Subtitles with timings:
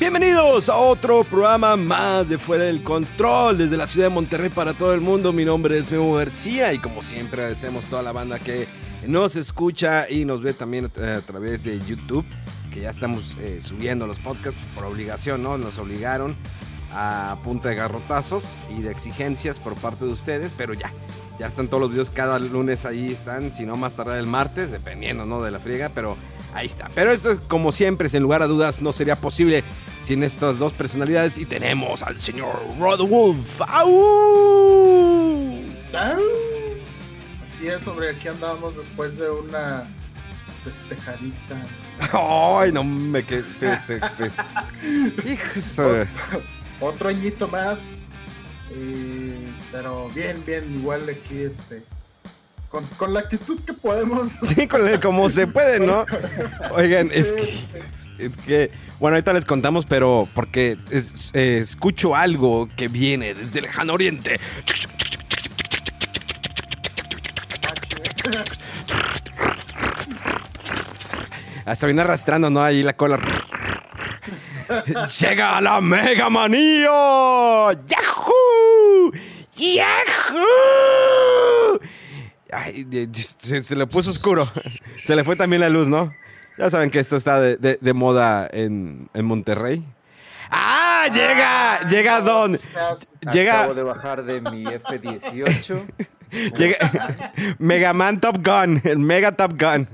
[0.00, 4.72] Bienvenidos a otro programa más de Fuera del Control desde la ciudad de Monterrey para
[4.72, 5.30] todo el mundo.
[5.30, 8.66] Mi nombre es Memo García y como siempre agradecemos toda la banda que
[9.06, 12.24] nos escucha y nos ve también a través de YouTube,
[12.72, 15.58] que ya estamos eh, subiendo los podcasts por obligación, ¿no?
[15.58, 16.34] Nos obligaron
[16.94, 20.90] a punta de garrotazos y de exigencias por parte de ustedes, pero ya,
[21.38, 24.70] ya están todos los videos cada lunes ahí están, si no más tarde el martes,
[24.70, 25.42] dependiendo, ¿no?
[25.42, 26.16] De la friega, pero
[26.54, 26.90] Ahí está.
[26.94, 29.62] Pero esto, como siempre, sin lugar a dudas, no sería posible
[30.02, 31.38] sin estas dos personalidades.
[31.38, 33.60] Y tenemos al señor Rod Wolf.
[33.66, 35.60] ¡Au!
[35.92, 39.88] Así es, sobre aquí andábamos después de una
[40.64, 41.66] festejadita.
[42.12, 43.44] Ay, no me quedé.
[43.60, 44.00] Este,
[45.82, 46.06] otro,
[46.80, 47.98] otro añito más.
[49.70, 51.82] pero bien, bien, igual aquí este
[52.70, 54.28] con, la actitud que podemos.
[54.42, 54.68] Sí,
[55.02, 56.06] como se puede, ¿no?
[56.72, 57.34] Oigan, es
[58.46, 63.94] que, bueno, ahorita les contamos, pero porque eh, escucho algo que viene desde el lejano
[63.94, 64.38] oriente.
[71.64, 72.62] Hasta viene arrastrando, ¿no?
[72.62, 73.18] Ahí la cola.
[75.20, 76.90] Llega la Mega Manía.
[77.86, 79.12] ¡Yahoo!
[79.56, 81.00] ¡Yahoo!
[82.52, 84.50] Ay, se, le puso oscuro.
[85.04, 86.12] Se le fue también la luz, ¿no?
[86.58, 89.84] Ya saben que esto está de, moda en, Monterrey.
[90.50, 91.06] ¡Ah!
[91.12, 92.56] Llega, ah, llega Don.
[93.32, 93.60] Llega.
[93.60, 95.80] Acabo de bajar de mi F-18.
[96.58, 99.88] llega Megaman Top Gun, el Mega Top Gun.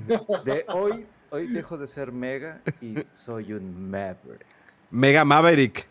[0.45, 4.45] De hoy, hoy dejo de ser Mega y soy un Maverick.
[4.91, 5.87] Mega Maverick.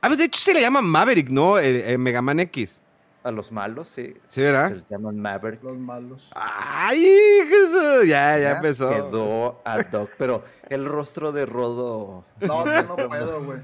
[0.00, 1.58] Ah, pues de hecho se le llama Maverick, ¿no?
[1.58, 2.80] el Megaman X.
[3.26, 4.14] A los malos, sí.
[4.28, 4.68] ¿Sí, verdad?
[4.68, 5.60] Se llaman Maverick.
[5.64, 6.30] Los malos.
[6.32, 7.04] ¡Ay,
[7.48, 8.06] Jesús!
[8.06, 8.88] Ya, ya, empezó.
[8.88, 12.24] Quedó ad hoc, pero el rostro de Rodo...
[12.40, 13.58] No, no puedo, güey.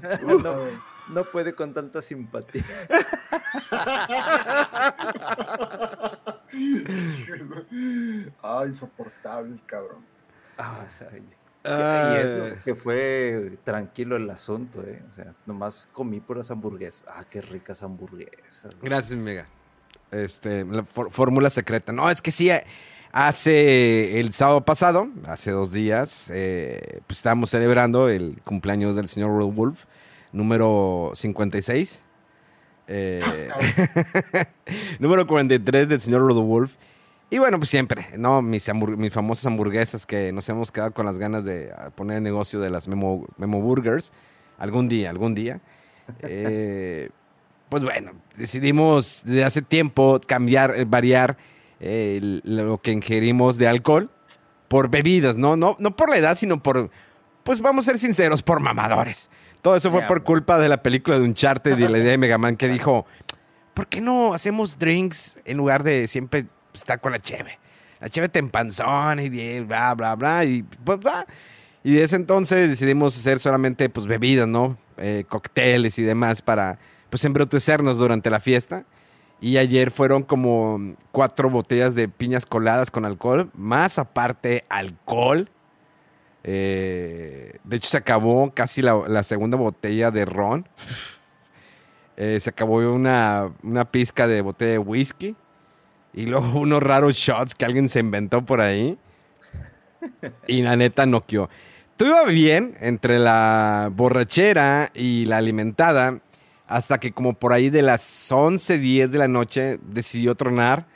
[1.07, 2.65] No, puede con tanta simpatía.
[8.41, 10.05] Ay, insoportable, cabrón.
[10.57, 10.85] Ah,
[11.65, 15.01] y eso, que fue tranquilo el asunto, ¿eh?
[15.09, 17.05] O sea, nomás comí puras hamburguesas.
[17.07, 18.75] Ah, qué ricas hamburguesas.
[18.81, 19.47] Gracias, Mega.
[20.11, 21.93] Este, la fórmula secreta.
[21.93, 22.65] No, es que sí, eh,
[23.13, 29.31] hace el sábado pasado, hace dos días, eh, pues estábamos celebrando el cumpleaños del señor
[29.51, 29.85] Wolf,
[30.33, 32.01] número 56.
[32.87, 33.21] Eh,
[34.99, 36.75] número 43 del señor Wolf.
[37.33, 38.43] Y bueno, pues siempre, ¿no?
[38.43, 42.23] Mis, mis famosas hamburguesas que nos hemos quedado con las ganas de ah, poner el
[42.23, 44.11] negocio de las Memo, Memo Burgers.
[44.59, 45.59] Algún día, algún día.
[46.21, 47.09] Eh,
[47.69, 51.35] pues bueno, decidimos desde hace tiempo cambiar, eh, variar
[51.79, 54.11] eh, lo que ingerimos de alcohol
[54.67, 55.55] por bebidas, ¿no?
[55.55, 55.75] ¿no?
[55.79, 56.91] No por la edad, sino por,
[57.41, 59.31] pues vamos a ser sinceros, por mamadores.
[59.63, 62.57] Todo eso fue por culpa de la película de Uncharted y la idea de Megaman
[62.57, 63.07] que dijo,
[63.73, 67.59] ¿por qué no hacemos drinks en lugar de siempre estar con la cheve.
[67.99, 70.43] La cheve te empanzona y bla, bla, bla.
[70.43, 71.25] Y pues va.
[71.83, 74.77] Y desde entonces decidimos hacer solamente pues bebidas, ¿no?
[74.97, 76.79] Eh, cócteles y demás para
[77.09, 78.85] pues embrutecernos durante la fiesta.
[79.39, 85.49] Y ayer fueron como cuatro botellas de piñas coladas con alcohol, más aparte alcohol.
[86.43, 90.67] Eh, de hecho, se acabó casi la, segunda botella de ron.
[92.15, 95.35] Eh, se acabó una, una pizca de botella de whisky
[96.13, 98.97] y luego unos raros shots que alguien se inventó por ahí.
[100.47, 101.49] Y la neta noqueó.
[101.95, 106.19] Todo iba bien entre la borrachera y la alimentada,
[106.67, 110.87] hasta que como por ahí de las 11, 10 de la noche decidió tronar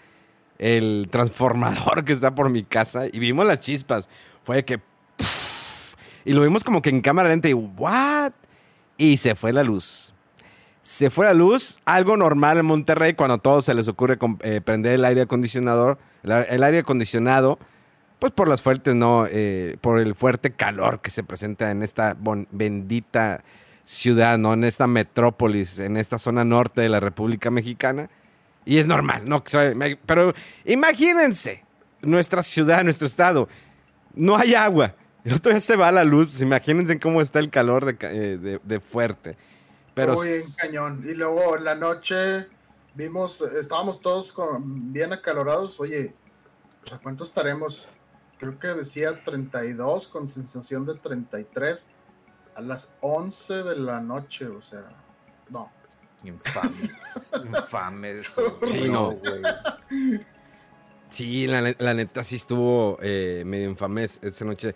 [0.57, 4.09] el transformador que está por mi casa y vimos las chispas.
[4.43, 4.81] Fue que...
[6.25, 8.33] y lo vimos como que en cámara lenta y ¿what?
[8.97, 10.13] Y se fue la luz
[10.87, 14.61] se fue la luz, algo normal en Monterrey cuando a todos se les ocurre eh,
[14.63, 17.59] prender el aire acondicionador, el, aire acondicionado
[18.19, 19.27] pues por las fuertes, ¿no?
[19.29, 22.15] Eh, por el fuerte calor que se presenta en esta
[22.51, 23.43] bendita
[23.83, 24.53] ciudad, ¿no?
[24.53, 28.09] En esta metrópolis, en esta zona norte de la República Mexicana.
[28.63, 29.43] Y es normal, ¿no?
[30.05, 31.65] Pero imagínense,
[32.01, 33.49] nuestra ciudad, nuestro estado,
[34.15, 34.95] no hay agua.
[35.25, 38.59] El otro día se va la luz, pues imagínense cómo está el calor de, eh,
[38.63, 39.35] de, fuerte.
[39.97, 40.13] Pero...
[40.13, 41.03] Muy en cañón.
[41.05, 42.47] Y luego en la noche
[42.95, 45.79] vimos, estábamos todos con, bien acalorados.
[45.79, 46.15] Oye,
[46.91, 47.89] ¿a cuánto estaremos?
[48.37, 51.87] creo que decía 32 con sensación de 33
[52.55, 54.83] a las 11 de la noche, o sea,
[55.49, 55.71] no.
[56.23, 56.71] Infame,
[57.57, 58.17] infame.
[58.17, 59.41] sí, no, güey.
[61.09, 64.75] Sí, la, neta sí estuvo eh, medio infame esa noche.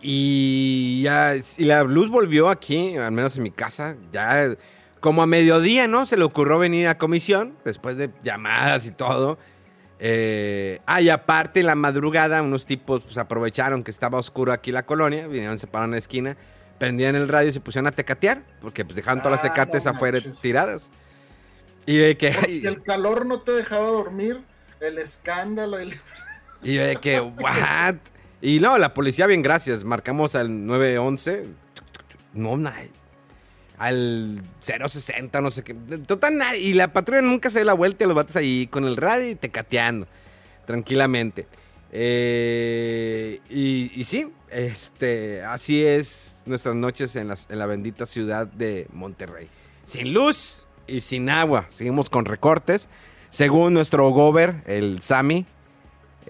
[0.00, 4.54] Y ya, y la luz volvió aquí, al menos en mi casa, ya
[5.00, 6.06] como a mediodía, ¿no?
[6.06, 9.38] Se le ocurrió venir a comisión, después de llamadas y todo.
[10.00, 14.70] Eh, ah, y aparte en la madrugada unos tipos pues, aprovecharon que estaba oscuro aquí
[14.70, 16.36] la colonia, vinieron, se pararon en la esquina,
[16.78, 19.86] prendían el radio y se pusieron a tecatear, porque pues dejaban todas las ah, tecates
[19.86, 20.90] afuera tiradas.
[21.86, 22.32] Y de que...
[22.32, 24.40] si el calor no te dejaba dormir,
[24.80, 25.82] el escándalo.
[25.82, 25.92] Y,
[26.62, 27.96] y de que, what?
[28.40, 31.46] Y no, la policía, bien, gracias, marcamos al 911.
[32.34, 32.90] No, nadie
[33.78, 35.74] al 060, no sé qué.
[35.74, 38.96] Total, y la patrulla nunca se da la vuelta y los bates ahí con el
[38.96, 40.06] radio y tecateando,
[40.66, 41.46] tranquilamente.
[41.92, 49.48] Eh, y, sí, este, así es nuestras noches en, en la bendita ciudad de Monterrey.
[49.84, 51.66] Sin luz y sin agua.
[51.70, 52.88] Seguimos con recortes.
[53.30, 55.46] Según nuestro gober, el Sami,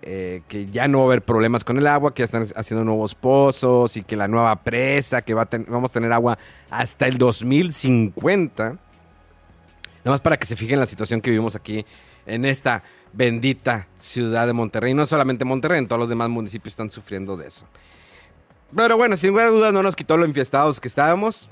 [0.03, 2.85] eh, que ya no va a haber problemas con el agua, que ya están haciendo
[2.85, 6.39] nuevos pozos y que la nueva presa, que va vamos a tener agua
[6.71, 8.65] hasta el 2050.
[8.65, 8.79] Nada
[10.05, 11.85] más para que se fijen la situación que vivimos aquí
[12.27, 14.95] en esta bendita ciudad de Monterrey.
[14.95, 17.67] No solamente Monterrey, en todos los demás municipios están sufriendo de eso.
[18.75, 21.49] Pero bueno, sin lugar a dudas no nos quitó lo infiestados que estábamos.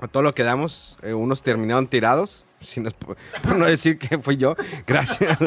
[0.00, 0.96] A todo lo que damos.
[1.02, 2.46] Eh, unos terminaron tirados.
[3.42, 4.56] por no decir que fui yo.
[4.86, 5.38] Gracias.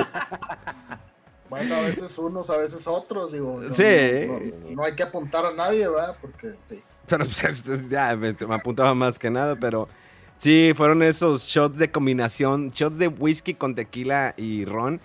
[1.54, 3.62] Bueno, a veces unos, a veces otros, digo.
[3.62, 4.52] No, sí.
[4.72, 6.18] No, hay que apuntar a nadie, ¿verdad?
[6.20, 6.82] Porque, sí.
[7.06, 9.88] Pero pues, ya me, apuntaba más que nada, pero
[10.38, 15.00] sí, fueron esos shots de combinación, shots de whisky con tequila y ron,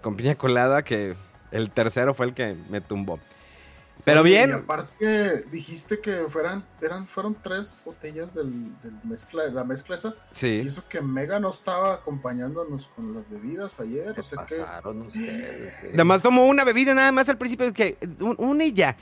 [0.00, 1.14] con piña colada, que
[1.52, 3.20] el tercero fue el que me tumbó.
[4.04, 4.50] Pero bien.
[4.50, 8.72] Y aparte dijiste que fueran, eran, fueron tres botellas del,
[9.04, 10.14] mezcla, la mezcla esa.
[10.32, 10.62] Sí.
[10.64, 14.14] Y eso que Mega no estaba acompañándonos con las bebidas ayer.
[14.14, 15.92] ¿Qué pasaron ustedes?
[15.92, 18.96] Nada más tomó una bebida nada más al principio, que una y ya.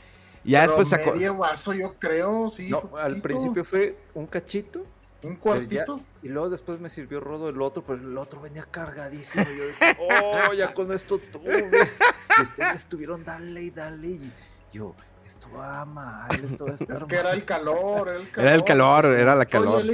[0.44, 1.12] Ya después sacó.
[1.12, 2.68] Medio vaso, yo creo, sí.
[2.68, 4.84] No, al principio fue un cachito.
[5.22, 6.00] Un cuartito.
[6.22, 9.44] y luego después me sirvió Rodo el otro, pero el otro venía cargadísimo.
[9.44, 9.64] Yo
[10.48, 11.70] oh, ya con esto tuve.
[12.38, 14.08] Y ustedes estuvieron dale y dale.
[14.08, 14.32] Y
[14.72, 14.94] yo,
[15.24, 18.46] esto va mal, esto va a estar Es que era el calor, era el calor.
[18.46, 19.84] Era el calor, era la calor.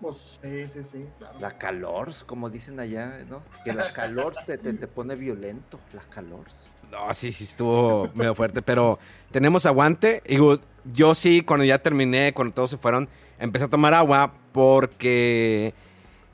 [0.00, 1.38] pues sí, sí, sí, claro.
[1.40, 3.42] La calor, como dicen allá, ¿no?
[3.64, 6.46] Que la calor te, te, te, pone violento, la calor.
[6.90, 8.98] No, sí, sí, estuvo medio fuerte, pero
[9.30, 10.22] tenemos aguante.
[10.26, 13.08] Digo, yo sí, cuando ya terminé, cuando todos se fueron,
[13.38, 15.74] empecé a tomar agua porque,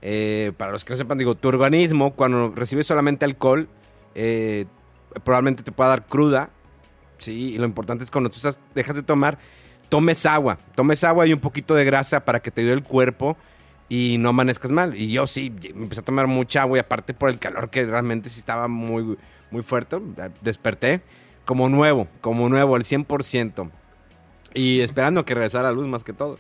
[0.03, 3.69] eh, para los que no sepan, digo, tu organismo, cuando recibes solamente alcohol,
[4.15, 4.67] eh,
[5.25, 6.51] probablemente te pueda dar cruda
[7.23, 8.41] Sí, y lo importante es cuando tú
[8.75, 9.39] dejas de tomar,
[9.89, 10.59] tomes agua.
[10.75, 13.37] Tomes agua y un poquito de grasa para que te dé el cuerpo
[13.89, 14.97] y no amanezcas mal.
[14.97, 18.29] Y yo sí, empecé a tomar mucha agua y aparte por el calor que realmente
[18.29, 19.17] sí estaba muy,
[19.53, 19.99] muy fuerte,
[20.41, 21.03] desperté
[21.45, 23.71] como nuevo, como nuevo, al 100%.
[24.55, 26.39] Y esperando que regresara la luz más que todo.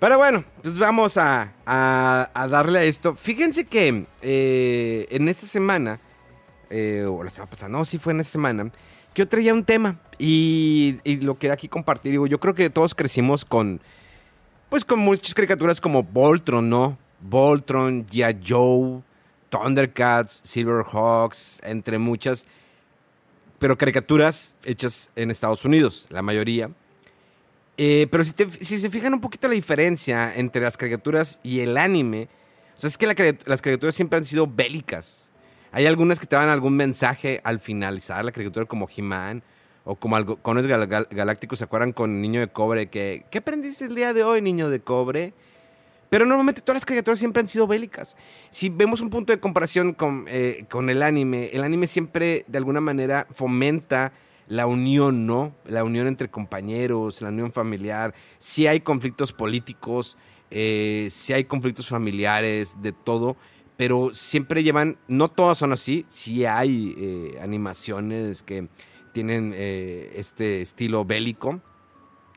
[0.00, 1.52] Pero bueno, pues vamos a,
[2.34, 3.14] darle a esto.
[3.14, 6.00] Fíjense que eh, en esta semana,
[6.70, 8.72] eh, o la semana pasada, no, sí fue en esta semana,
[9.14, 12.12] yo traía un tema y, lo quería aquí compartir.
[12.12, 13.80] Digo, yo creo que todos crecimos con,
[14.68, 16.98] pues con muchas caricaturas como Voltron, ¿no?
[17.20, 18.40] Voltron, G.I.
[18.46, 19.02] Joe,
[19.50, 22.46] Thundercats, Silverhawks, entre muchas,
[23.58, 26.70] pero caricaturas hechas en Estados Unidos, la mayoría.
[27.76, 32.28] Eh, pero si, se fijan un poquito la diferencia entre las caricaturas y el anime,
[32.76, 35.30] o sea, es que las caricaturas siempre han sido bélicas.
[35.74, 39.42] Hay algunas que te dan algún mensaje al finalizar la caricatura, como He-Man
[39.84, 41.58] o como halcones galácticos.
[41.58, 42.90] ¿Se acuerdan con Niño de Cobre?
[42.90, 45.32] Que, ¿Qué aprendiste el día de hoy, Niño de Cobre?
[46.10, 48.18] Pero normalmente todas las caricaturas siempre han sido bélicas.
[48.50, 52.58] Si vemos un punto de comparación con, eh, con el anime, el anime siempre de
[52.58, 54.12] alguna manera fomenta
[54.48, 55.54] la unión, ¿no?
[55.64, 58.12] La unión entre compañeros, la unión familiar.
[58.38, 60.18] Si hay conflictos políticos,
[60.50, 63.38] eh, si hay conflictos familiares, de todo
[63.82, 68.68] pero siempre llevan, no todas son así, sí hay eh, animaciones que
[69.10, 71.60] tienen eh, este estilo bélico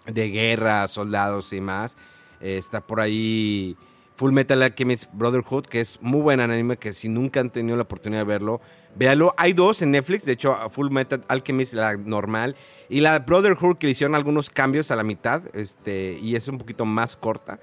[0.07, 1.97] de guerra, soldados y más.
[2.39, 3.77] Está por ahí
[4.15, 7.83] Full Metal Alchemist Brotherhood, que es muy buen anime, que si nunca han tenido la
[7.83, 8.59] oportunidad de verlo,
[8.95, 9.35] véalo.
[9.37, 12.55] Hay dos en Netflix, de hecho, Full Metal Alchemist, la normal,
[12.89, 16.57] y la Brotherhood, que le hicieron algunos cambios a la mitad, este, y es un
[16.57, 17.59] poquito más corta,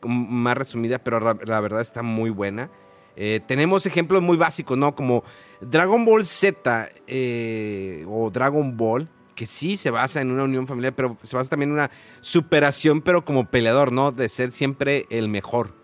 [0.00, 2.70] más resumida, pero la verdad está muy buena.
[3.16, 4.94] Eh, tenemos ejemplos muy básicos, ¿no?
[4.94, 5.24] Como
[5.60, 10.94] Dragon Ball Z eh, o Dragon Ball, que sí se basa en una unión familiar,
[10.94, 14.12] pero se basa también en una superación, pero como peleador, ¿no?
[14.12, 15.74] De ser siempre el mejor.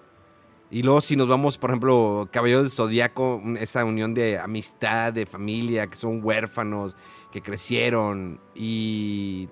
[0.70, 5.26] Y luego si nos vamos, por ejemplo, Caballeros del Zodíaco, esa unión de amistad, de
[5.26, 6.96] familia, que son huérfanos,
[7.30, 9.50] que crecieron y,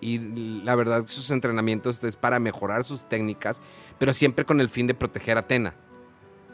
[0.00, 0.18] y
[0.64, 3.60] la verdad sus entrenamientos es para mejorar sus técnicas,
[3.98, 5.74] pero siempre con el fin de proteger a Atena.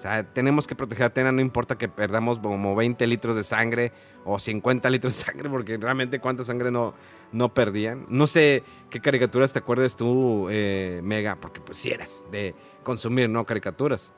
[0.02, 3.44] O sea, tenemos que proteger a Atena, no importa que perdamos como 20 litros de
[3.44, 3.92] sangre
[4.25, 6.92] o 50 litros de sangre, porque realmente cuánta sangre no,
[7.30, 8.06] no perdían.
[8.09, 13.30] No sé qué caricaturas te acuerdas tú, eh, Mega, porque pues si eras de consumir,
[13.30, 13.47] ¿no?
[13.47, 14.12] Caricaturas.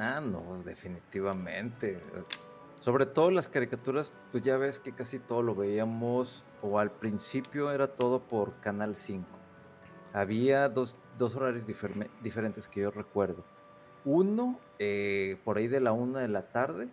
[0.00, 2.00] Ah, no, definitivamente.
[2.80, 7.70] Sobre todo las caricaturas, pues ya ves que casi todo lo veíamos, o al principio
[7.70, 9.24] era todo por Canal 5.
[10.12, 11.68] Había dos, dos horarios
[12.20, 13.44] diferentes que yo recuerdo.
[14.04, 16.88] Uno, eh, por ahí de la una de la tarde,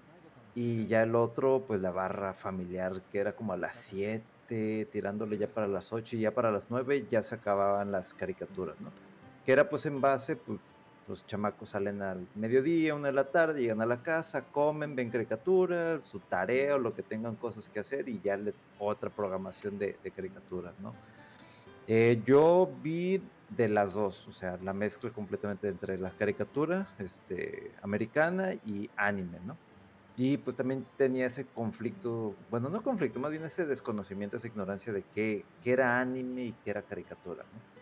[0.56, 5.38] y ya el otro, pues la barra familiar, que era como a las 7, tirándole
[5.38, 8.90] ya para las 8, y ya para las 9 ya se acababan las caricaturas, ¿no?
[9.46, 10.60] Que era pues en base, pues
[11.08, 15.10] los chamacos salen al mediodía, una de la tarde, llegan a la casa, comen, ven
[15.10, 19.78] caricaturas, su tarea o lo que tengan cosas que hacer y ya le, otra programación
[19.80, 20.94] de, caricaturas, ¿no?
[21.88, 27.72] Eh, yo vi de las dos, o sea, la mezcla completamente entre la caricatura este,
[27.82, 29.58] americana y anime, ¿no?
[30.18, 34.92] Y pues también tenía ese conflicto, bueno, no conflicto, más bien ese desconocimiento, esa ignorancia
[34.92, 37.78] de qué, qué era anime y qué era caricatura, ¿no?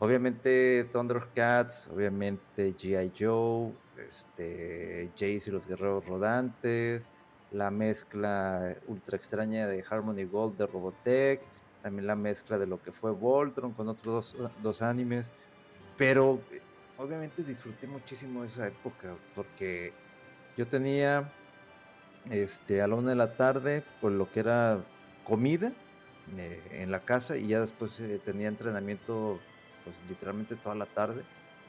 [0.00, 3.12] Obviamente Thundercats, obviamente G.I.
[3.18, 3.72] Joe,
[4.08, 7.08] este, Jace y los Guerreros Rodantes,
[7.50, 11.40] la mezcla ultra extraña de Harmony Gold de Robotech,
[11.88, 15.32] también la mezcla de lo que fue Voltron con otros dos, animes,
[15.96, 16.46] pero
[16.96, 19.94] obviamente disfruté muchísimo esa época porque
[20.54, 21.32] yo tenía
[22.26, 24.84] este, a la una de la tarde por lo que era
[25.24, 25.72] comida
[26.36, 29.40] eh, en la casa y ya después eh, tenía entrenamiento
[29.82, 31.24] pues, literalmente toda la tarde.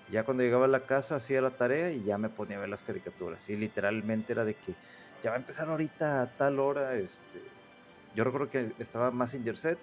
[0.10, 2.70] Ya cuando llegaba a la casa hacía la tarea y ya me ponía a ver
[2.70, 3.48] las caricaturas.
[3.48, 4.76] Y literalmente era de que
[5.24, 6.96] ya va a empezar ahorita a tal hora.
[6.96, 7.59] Este,
[8.16, 9.78] yo recuerdo que estaba Massinger Z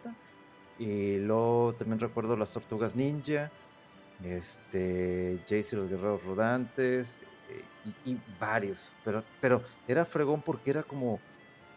[0.78, 3.50] y luego también recuerdo las Tortugas Ninja,
[4.24, 7.18] este, Jace y los Guerreros Rodantes
[8.04, 8.84] y, varios.
[9.04, 11.20] Pero, pero era fregón porque era como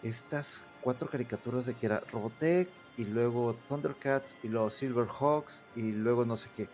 [0.03, 6.25] estas cuatro caricaturas de que era Robotech, y luego Thundercats y luego Silverhawks y luego
[6.25, 6.67] no sé qué.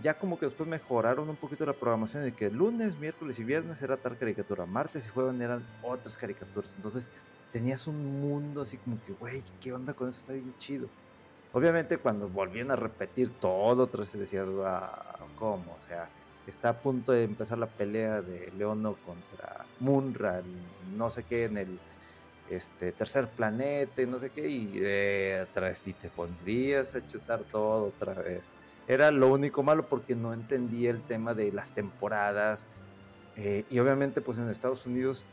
[0.00, 3.82] Ya como que después mejoraron un poquito la programación de que lunes, miércoles y viernes
[3.82, 6.72] era tal caricatura, martes y jueves eran otras caricaturas.
[6.76, 7.10] Entonces
[7.52, 10.18] tenías un mundo así como que, güey, ¿qué onda con eso?
[10.18, 10.88] Está bien chido.
[11.52, 14.46] Obviamente cuando volvían a repetir todo otra vez decías,
[15.38, 15.76] ¿cómo?
[15.82, 16.08] O sea,
[16.46, 20.42] está a punto de empezar la pelea de Leono contra Munra,
[20.96, 21.78] no sé qué, en el
[22.48, 27.40] este tercer planeta no sé qué, y eh, otra vez y te pondrías a chutar
[27.40, 28.42] todo otra vez.
[28.88, 32.66] Era lo único malo porque no entendía el tema de las temporadas.
[33.36, 35.24] Eh, y obviamente, pues en Estados Unidos,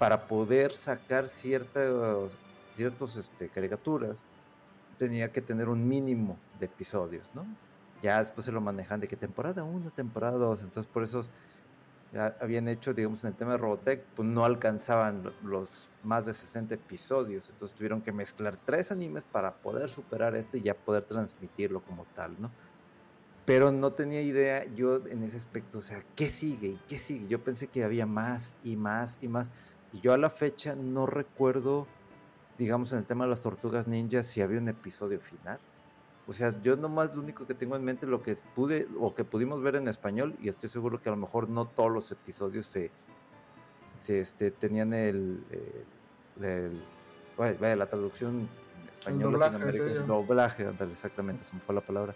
[0.00, 2.32] para poder sacar ciertas
[2.74, 4.24] ciertos este, caricaturas,
[4.96, 7.44] tenía que tener un mínimo de episodios, ¿no?
[8.00, 11.22] Ya después se lo manejan de que temporada 1, temporada 2, entonces por eso
[12.40, 16.76] habían hecho, digamos, en el tema de Robotech, pues no alcanzaban los más de 60
[16.76, 21.82] episodios, entonces tuvieron que mezclar tres animes para poder superar esto y ya poder transmitirlo
[21.82, 22.50] como tal, ¿no?
[23.44, 27.28] Pero no tenía idea yo en ese aspecto, o sea, ¿qué sigue y qué sigue?
[27.28, 29.50] Yo pensé que había más y más y más,
[29.92, 31.86] y yo a la fecha no recuerdo,
[32.58, 35.58] digamos, en el tema de las tortugas ninjas, si había un episodio final.
[36.26, 39.24] O sea, yo nomás lo único que tengo en mente lo que pude o que
[39.24, 42.66] pudimos ver en español y estoy seguro que a lo mejor no todos los episodios
[42.66, 42.92] se,
[43.98, 45.42] se este, tenían el,
[47.36, 48.48] vaya, la traducción
[48.80, 49.34] en español.
[49.34, 52.14] El doblaje, exactamente, se me fue la palabra.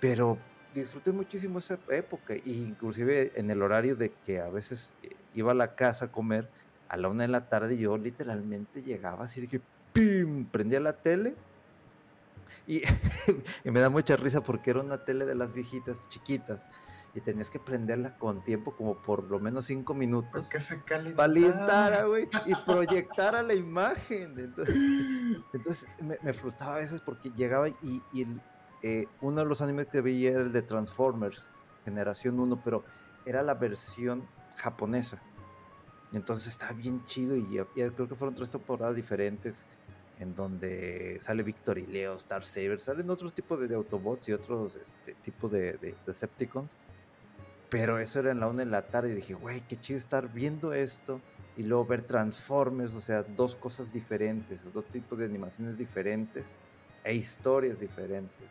[0.00, 0.38] Pero
[0.74, 5.54] disfruté muchísimo esa época, inclusive en el horario de que a veces eh, iba a
[5.54, 6.48] la casa a comer
[6.88, 9.60] a la una de la tarde, yo literalmente llegaba así, dije,
[9.92, 10.46] ¡pim!
[10.46, 11.34] prendía la tele
[12.66, 12.82] Y,
[13.70, 16.64] me da mucha risa porque era una tele de las viejitas chiquitas.
[17.14, 20.48] y tenías que prenderla con tiempo, como por lo menos cinco minutos.
[20.48, 22.04] Que se calentara.
[22.04, 24.54] güey, y proyectara la imagen.
[25.52, 25.86] Entonces,
[26.22, 28.02] me, frustraba a veces porque llegaba y,
[28.82, 31.48] eh, uno de los animes que veía era el de Transformers,
[31.84, 32.84] generación 1, pero
[33.24, 35.22] era la versión japonesa.
[36.16, 37.44] Entonces estaba bien chido y,
[37.74, 39.64] creo que fueron tres temporadas diferentes
[40.18, 44.76] en donde sale Victor y Leo, Star Saber, salen otros tipos de, Autobots y otros
[44.76, 46.70] este, tipos de, de, Decepticons.
[47.68, 50.32] Pero eso era en la una de la tarde y dije, güey, qué chido estar
[50.32, 51.20] viendo esto
[51.58, 56.46] y luego ver Transformers, o sea, dos cosas diferentes, dos tipos de animaciones diferentes
[57.04, 58.48] e historias diferentes.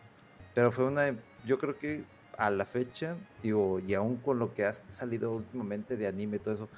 [0.54, 2.04] Pero fue una, yo creo que
[2.38, 6.40] a la fecha, digo, y aún con lo que ha salido últimamente de anime y
[6.40, 6.70] todo eso,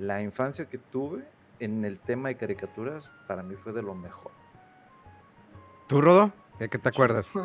[0.00, 1.22] la infancia que tuve
[1.60, 4.32] en el tema de caricaturas para mí fue de lo mejor.
[5.86, 6.32] ¿Tú, Rodo?
[6.58, 7.30] ¿De qué te acuerdas?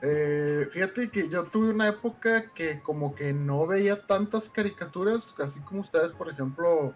[0.00, 5.58] Eh, fíjate que yo tuve una época que como que no veía tantas caricaturas, así
[5.58, 6.94] como ustedes, por ejemplo,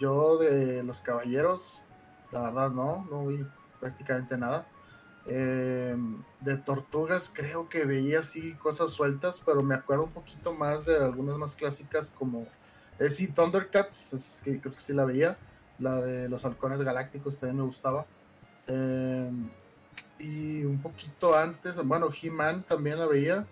[0.00, 1.84] yo de Los Caballeros,
[2.32, 3.46] la verdad no, no vi
[3.78, 4.66] prácticamente nada.
[5.26, 10.84] Em, de tortugas creo que veía así cosas sueltas, pero me acuerdo un poquito más
[10.84, 12.48] de algunas más clásicas como
[12.98, 15.36] eh, sí, Thundercats, que creo que sí la veía.
[15.78, 18.06] La de los halcones galácticos también me gustaba.
[18.66, 19.50] Em,
[20.18, 23.46] y un poquito antes, bueno, He-Man también la veía.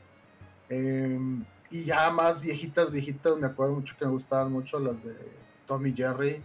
[0.69, 5.17] Em, y ya más viejitas, viejitas, me acuerdo mucho que me gustaban mucho las de
[5.67, 6.43] Tommy Jerry.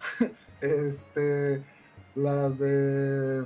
[0.60, 1.62] este,
[2.14, 3.44] las de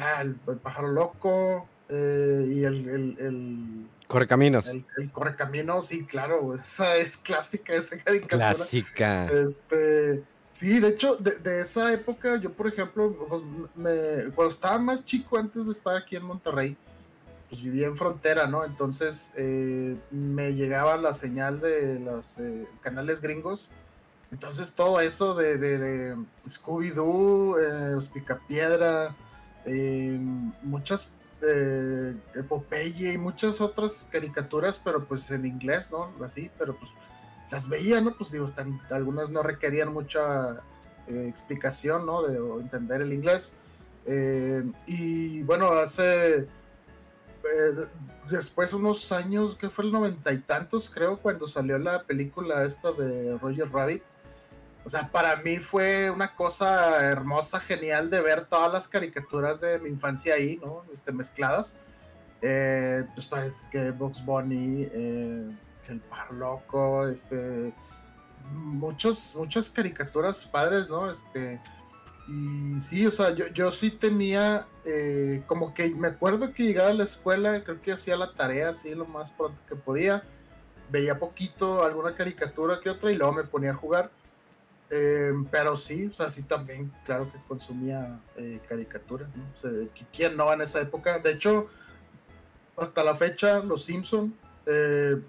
[0.00, 4.68] ah, el, pájaro loco eh, y el Correcaminos.
[4.68, 8.54] El, el Correcaminos, sí, claro, esa es clásica, esa caricatura.
[8.54, 9.26] Clásica.
[9.26, 10.22] Este,
[10.52, 13.42] sí, de hecho, de, esa época, yo, por ejemplo, pues,
[13.74, 16.76] me, cuando estaba más chico, antes de estar aquí en Monterrey,
[17.48, 18.64] pues vivía en frontera, ¿no?
[18.64, 23.70] Entonces eh, me llegaba la señal de los eh, canales gringos.
[24.32, 26.16] Entonces todo eso de, de,
[26.48, 29.14] Scooby-Doo, eh, los Picapiedra,
[30.62, 31.10] muchas
[31.48, 32.14] eh,
[32.98, 36.12] y muchas otras caricaturas, pero pues en inglés, ¿no?
[36.24, 36.92] Así, pero pues
[37.50, 38.16] las veía, ¿no?
[38.16, 38.46] Pues digo,
[38.90, 40.62] algunas no requerían mucha
[41.08, 42.22] eh, explicación, ¿no?
[42.22, 43.54] De entender el inglés.
[44.06, 46.48] Eh, y bueno, hace eh,
[48.30, 52.92] después unos años, que fue el noventa y tantos, creo, cuando salió la película esta
[52.92, 54.02] de Roger Rabbit
[54.86, 59.80] o sea, para mí fue una cosa hermosa, genial de ver todas las caricaturas de
[59.80, 60.84] mi infancia ahí, ¿no?
[60.94, 61.76] Este, mezcladas.
[62.40, 65.50] Eh, pues, que Box Bunny, eh,
[65.88, 67.74] El Par Loco, este,
[68.52, 71.10] muchos, muchas caricaturas padres, ¿no?
[71.10, 71.60] Este,
[72.28, 76.90] y sí, o sea, yo, yo sí tenía, eh, como que me acuerdo que llegaba
[76.90, 80.22] a la escuela, creo que hacía la tarea así lo más pronto que podía,
[80.90, 84.12] veía poquito, alguna caricatura que otra y luego me ponía a jugar.
[84.90, 89.44] Eh, pero sí, o sea, sí también, claro que consumía eh, caricaturas, ¿no?
[89.56, 89.70] O sea,
[90.12, 91.18] ¿quién no en esa época?
[91.18, 91.68] De hecho,
[92.76, 95.20] hasta la fecha, Los Simpson, eh,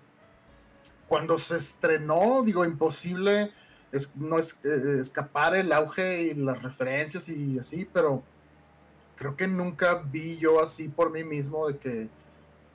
[1.08, 3.52] cuando se estrenó, digo, imposible
[3.92, 8.22] es, no es, escapar el auge y las referencias y así, pero
[9.16, 12.10] creo que nunca vi yo así por mí mismo de que,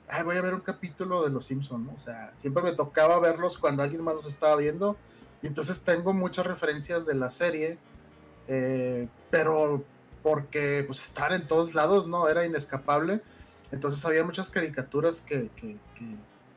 [0.09, 1.93] ay, voy a ver un capítulo de Los Simpson, ¿no?
[1.93, 4.97] O sea, siempre me tocaba verlos cuando alguien más los estaba viendo
[5.47, 7.77] entonces tengo muchas referencias de la serie,
[8.47, 9.83] eh, pero
[10.21, 12.29] porque pues estaban en todos lados, ¿no?
[12.29, 13.21] Era inescapable.
[13.71, 15.49] Entonces había muchas caricaturas que,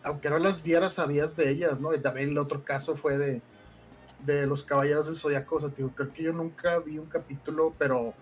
[0.02, 1.94] aunque no las vieras, sabías de ellas, ¿no?
[1.94, 3.42] Y también el otro caso fue de,
[4.24, 5.56] de los Caballeros del Zodiaco.
[5.56, 8.14] O sea, creo que yo nunca vi un capítulo, pero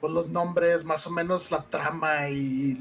[0.00, 2.74] pues los nombres, más o menos la trama y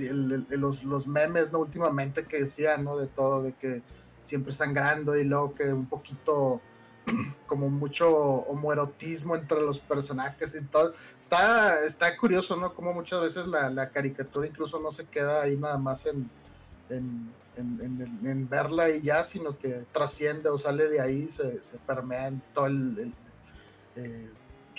[0.49, 1.59] los, los memes, ¿no?
[1.59, 2.97] Últimamente que decían, ¿no?
[2.97, 3.81] De todo, de que
[4.21, 6.61] siempre sangrando y luego que un poquito
[7.47, 10.93] como mucho homoerotismo entre los personajes y todo.
[11.19, 12.73] Está, está curioso, ¿no?
[12.73, 16.29] Como muchas veces la, caricatura incluso no se queda ahí nada más en,
[16.89, 22.67] en, verla y ya, sino que trasciende o sale de ahí, se, permea en todo
[22.67, 23.13] el,
[23.95, 24.29] eh,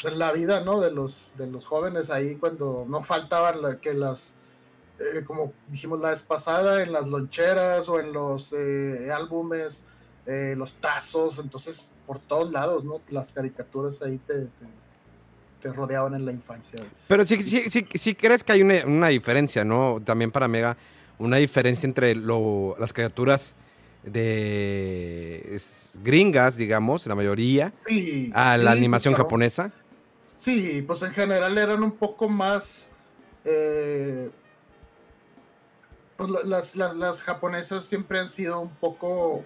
[0.03, 0.81] en la vida, ¿no?
[0.81, 4.37] De los, de los jóvenes ahí cuando no faltaban que las
[5.01, 9.85] eh, como dijimos la vez pasada, en las loncheras o en los eh, álbumes
[10.27, 13.01] eh, los tazos, entonces por todos lados, ¿no?
[13.09, 14.49] Las caricaturas ahí te,
[15.61, 16.79] te, rodeaban en la infancia.
[17.09, 20.01] Pero sí, sí, sí, sí crees que hay una, diferencia, ¿no?
[20.05, 20.77] También para Mega,
[21.19, 23.57] una diferencia entre lo, las caricaturas
[24.03, 25.59] de
[26.03, 27.73] gringas, digamos, la mayoría,
[28.33, 29.73] a la animación japonesa.
[30.35, 32.91] Sí, pues en general eran un poco más...
[33.45, 34.31] Eh,
[36.17, 39.45] pues las, las, las japonesas siempre han sido un poco,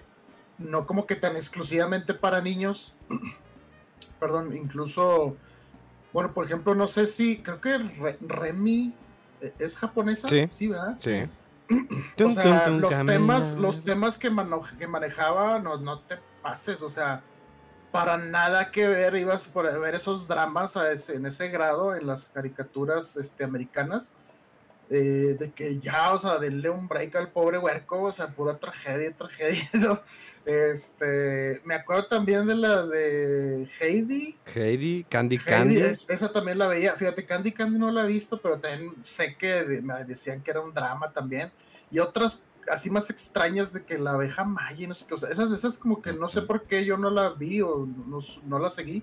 [0.57, 2.93] no como que tan exclusivamente para niños.
[4.19, 5.35] Perdón, incluso,
[6.13, 7.77] bueno, por ejemplo, no sé si, creo que
[8.21, 8.93] Remy
[9.41, 10.27] eh, es japonesa.
[10.27, 10.95] Sí, ¿verdad?
[10.99, 11.23] Sí.
[12.23, 14.31] o sea, los temas, los temas que,
[14.77, 17.23] que manejaba, no, no te pases, o sea,
[17.91, 20.75] para nada que ver, ibas por ver esos dramas
[21.09, 24.13] en ese grado en las caricaturas este, americanas.
[24.89, 28.57] Eh, de que ya, o sea, denle un break al pobre huerco, o sea, pura
[28.57, 29.69] tragedia, tragedia.
[30.45, 34.37] Este, me acuerdo también de la de Heidi.
[34.53, 35.79] Heidi, Candy Candy.
[35.79, 36.93] esa también la veía.
[36.93, 40.61] Fíjate, Candy Candy no la he visto, pero también sé que me decían que era
[40.61, 41.51] un drama también.
[41.89, 45.29] Y otras así más extrañas de que la abeja maya, no sé qué, o sea,
[45.29, 48.59] esas, esas como que no sé por qué yo no la vi o no, no
[48.59, 49.01] la seguí.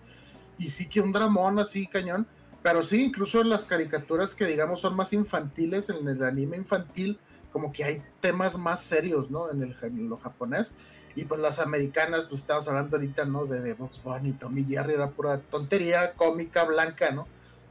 [0.58, 2.24] Y sí que un dramón así cañón
[2.62, 7.18] pero sí, incluso en las caricaturas que digamos son más infantiles, en el anime infantil,
[7.52, 9.50] como que hay temas más serios, ¿no?
[9.50, 10.74] En, el, en lo japonés.
[11.14, 13.44] Y pues las americanas, pues estamos hablando ahorita, ¿no?
[13.46, 17.26] De, de Box Bunny, Tommy Jerry, era pura tontería cómica blanca, ¿no?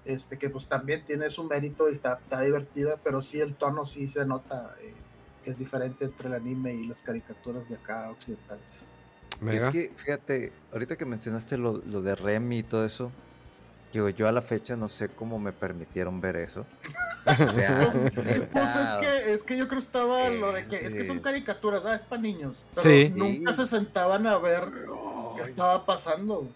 [0.06, 3.86] Este, que pues también tiene su mérito y está, está divertida, pero sí el tono
[3.86, 4.94] sí se nota eh,
[5.44, 8.84] que es diferente entre el anime y las caricaturas de acá occidentales.
[9.48, 13.12] Es que, fíjate, ahorita que mencionaste lo, lo de Remy y todo eso,
[13.92, 16.66] Digo, yo a la fecha no sé cómo me permitieron ver eso.
[17.24, 18.12] O sea, pues,
[18.52, 21.20] pues es, que, es que yo creo que estaba lo de que es que son
[21.20, 22.64] caricaturas, ah, es para niños.
[22.82, 24.64] Pero nunca se sentaban a ver
[25.36, 26.48] qué estaba pasando.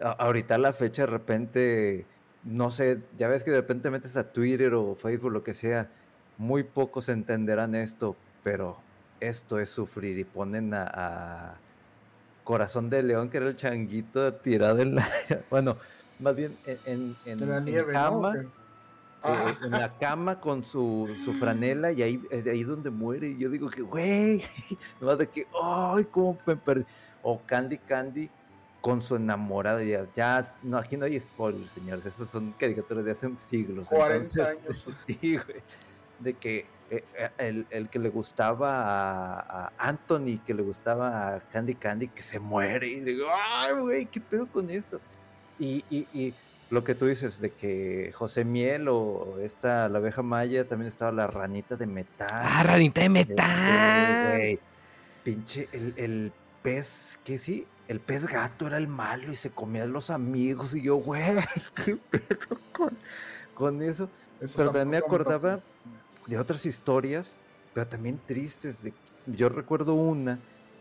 [0.00, 2.06] ahorita a la fecha de repente,
[2.44, 5.90] no sé, ya ves que de repente metes a Twitter o Facebook, lo que sea,
[6.38, 8.78] muy pocos entenderán esto, pero
[9.20, 11.58] esto es sufrir y ponen a
[12.50, 15.08] Corazón de León, que era el changuito tirado en la...
[15.50, 15.76] bueno,
[16.20, 18.48] más bien en, en, en, cama, eh,
[19.22, 19.54] ah.
[19.62, 23.28] en la cama con su, su, franela y ahí es ahí donde muere.
[23.28, 24.42] Y yo digo que, güey,
[25.00, 26.84] más de que, ay, cómo me perdí.
[27.22, 28.30] O Candy Candy
[28.80, 29.82] con su enamorada.
[29.82, 32.06] Ya, ya, no, aquí no hay spoilers, señores.
[32.06, 33.88] Esas son caricaturas de hace siglos.
[33.88, 34.84] 40 años.
[35.06, 35.62] Sí, güey.
[36.18, 41.40] De que eh, eh, el, el, que le gustaba a, Anthony, que le gustaba a
[41.40, 42.88] Candy Candy, que se muere.
[42.88, 45.00] Y digo, ay, güey, ¿qué pedo con eso?
[45.60, 46.34] Y, y,
[46.70, 51.12] lo que tú dices de que José Miel o esta, la abeja maya, también estaba
[51.12, 52.28] la ranita de metal.
[52.30, 54.60] Ah, ranita de este, metal.
[55.24, 59.82] pinche, el, el, pez, que sí, el pez gato era el malo y se comía
[59.82, 60.74] a los amigos.
[60.74, 61.22] Y yo, güey,
[61.84, 62.96] qué pedo con,
[63.52, 64.08] con eso.
[64.56, 65.60] pero también me acordaba
[66.26, 67.36] de otras historias,
[67.74, 68.84] pero también tristes.
[68.84, 68.94] De,
[69.26, 70.38] yo recuerdo una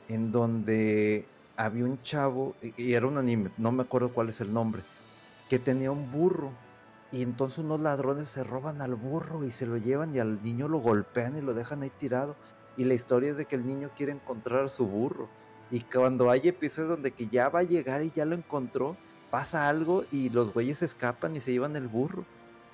[0.07, 1.25] en donde
[1.59, 4.81] había un chavo, y era un anime, no me acuerdo cuál es el nombre,
[5.49, 6.51] que tenía un burro.
[7.11, 10.69] Y entonces unos ladrones se roban al burro y se lo llevan y al niño
[10.69, 12.35] lo golpean y lo dejan ahí tirado.
[12.77, 15.27] Y la historia es de que el niño quiere encontrar a su burro.
[15.69, 18.95] Y cuando hay episodios donde que ya va a llegar y ya lo encontró,
[19.29, 22.23] pasa algo y los güeyes escapan y se llevan el burro.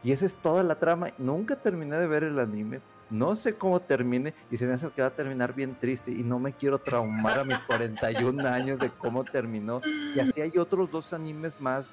[0.04, 1.08] Y esa es toda la trama.
[1.18, 5.02] Nunca terminé de ver el anime, no sé cómo termine y se me hace que
[5.02, 8.90] va a terminar bien triste y no me quiero traumar a mis 41 años de
[8.90, 9.82] cómo terminó.
[10.16, 11.86] Y así hay otros dos animes más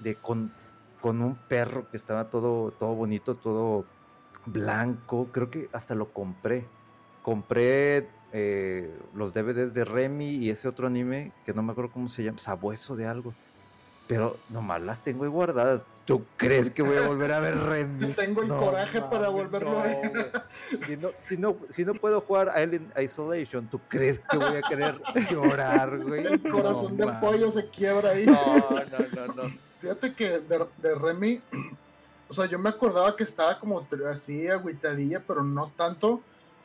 [0.00, 0.52] de con,
[1.00, 3.84] con un perro que estaba todo, todo bonito, todo
[4.46, 5.28] blanco.
[5.32, 6.66] Creo que hasta lo compré.
[7.22, 12.08] Compré eh, los DVDs de Remy y ese otro anime que no me acuerdo cómo
[12.08, 13.34] se llama, Sabueso de algo.
[14.08, 18.12] Pero nomás las tengo ahí guardadas ¿Tú crees que voy a volver a ver Remy?
[18.16, 20.32] Tengo el coraje para volverlo a ver.
[20.86, 24.62] Si no, si, no, si no puedo jugar Alien Isolation, ¿tú crees que voy a
[24.62, 26.26] querer llorar, güey?
[26.26, 28.26] El corazón de pollo se quiebra ahí.
[28.26, 29.54] No, no, no, no.
[29.80, 31.40] Fíjate que de, de Remy,
[32.28, 36.22] o sea, yo me acordaba que estaba como así agüitadilla, pero no tanto.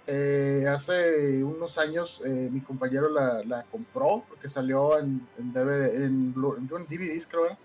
[0.08, 5.96] Eh, hace unos años eh, mi compañero la, la, compró porque salió en, en, DVD,
[5.96, 7.58] en, en DVDs, creo era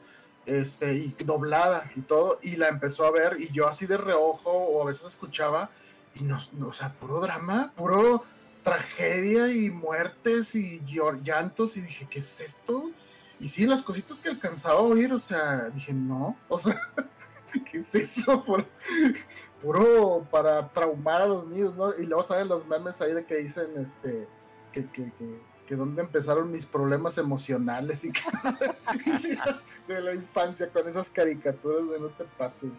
[0.46, 4.50] este, y doblada y todo, y la empezó a ver, y yo así de reojo,
[4.50, 5.70] o a veces escuchaba,
[6.14, 8.24] y no, o sea, puro drama, puro
[8.62, 10.82] tragedia y muertes y
[11.22, 12.90] llantos, y dije, ¿qué es esto?
[13.38, 16.76] Y sí, las cositas que alcanzaba a oír, o sea, dije, no, o sea,
[17.70, 18.44] ¿qué es eso?
[19.62, 21.94] Puro, para traumar a los niños, ¿no?
[21.98, 24.26] Y luego salen los memes ahí de que dicen, este,
[24.72, 28.10] que, que, que que dónde empezaron mis problemas emocionales y
[29.86, 32.70] de la infancia con esas caricaturas de no te pases.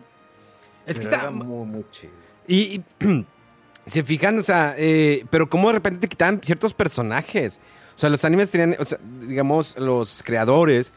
[0.85, 2.11] Es que está muy, muy chido.
[2.45, 2.83] Y,
[3.87, 7.61] se fijan, o sea, eh, pero como de repente te quitaban ciertos personajes.
[7.95, 10.91] O sea, los animes tenían, o sea, digamos, los creadores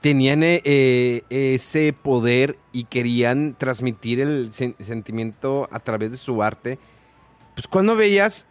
[0.00, 6.78] tenían eh, ese poder y querían transmitir el sentimiento a través de su arte
[7.56, 8.46] pues cuando veías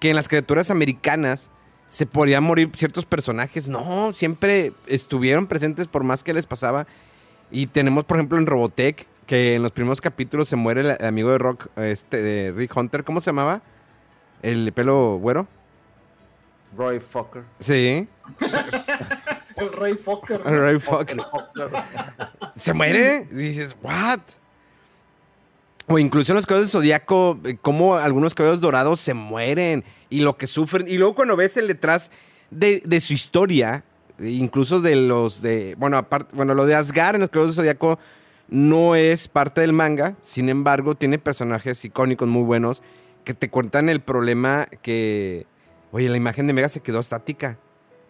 [0.00, 1.48] que en las criaturas americanas
[1.88, 6.86] se podían morir ciertos personajes, no, siempre estuvieron presentes por más que les pasaba.
[7.50, 11.30] Y tenemos, por ejemplo, en Robotech, que en los primeros capítulos se muere el amigo
[11.30, 13.62] de Rock, este, de Rick Hunter, ¿cómo se llamaba?
[14.42, 15.46] El pelo güero.
[16.76, 17.44] Roy Fokker.
[17.58, 18.08] Sí.
[19.56, 20.42] el Rey Fokker.
[20.44, 21.18] El Rey Fokker.
[22.56, 23.26] Se muere.
[23.30, 24.20] dices, ¿what?
[25.88, 30.36] O incluso los cabellos de Zodíaco, eh, como algunos cabellos dorados se mueren y lo
[30.36, 30.86] que sufren.
[30.86, 32.10] Y luego cuando ves el detrás
[32.50, 33.84] de, de su historia,
[34.20, 35.74] incluso de los de.
[35.78, 37.98] Bueno, aparte, bueno, lo de Asgard en los cabellos de Zodíaco
[38.48, 40.14] no es parte del manga.
[40.20, 42.82] Sin embargo, tiene personajes icónicos muy buenos
[43.24, 45.46] que te cuentan el problema que.
[45.90, 47.58] Oye, la imagen de Mega se quedó estática.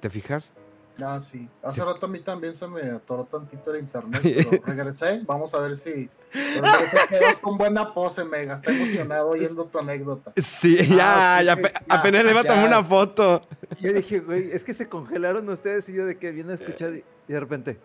[0.00, 0.52] ¿Te fijas?
[1.00, 1.48] Ah, sí.
[1.62, 5.22] Hace rato a mí también se me atoró tantito el internet, pero regresé.
[5.24, 6.10] Vamos a ver si.
[6.32, 8.56] Regresé quedó con buena pose, Mega.
[8.56, 10.32] Está emocionado oyendo tu anécdota.
[10.36, 11.56] Sí, ya, ya,
[11.88, 13.42] apenas le iba a tomar una foto.
[13.80, 16.94] Yo dije, güey, es que se congelaron ustedes y yo de que viene a escuchar
[16.94, 17.80] y, de repente.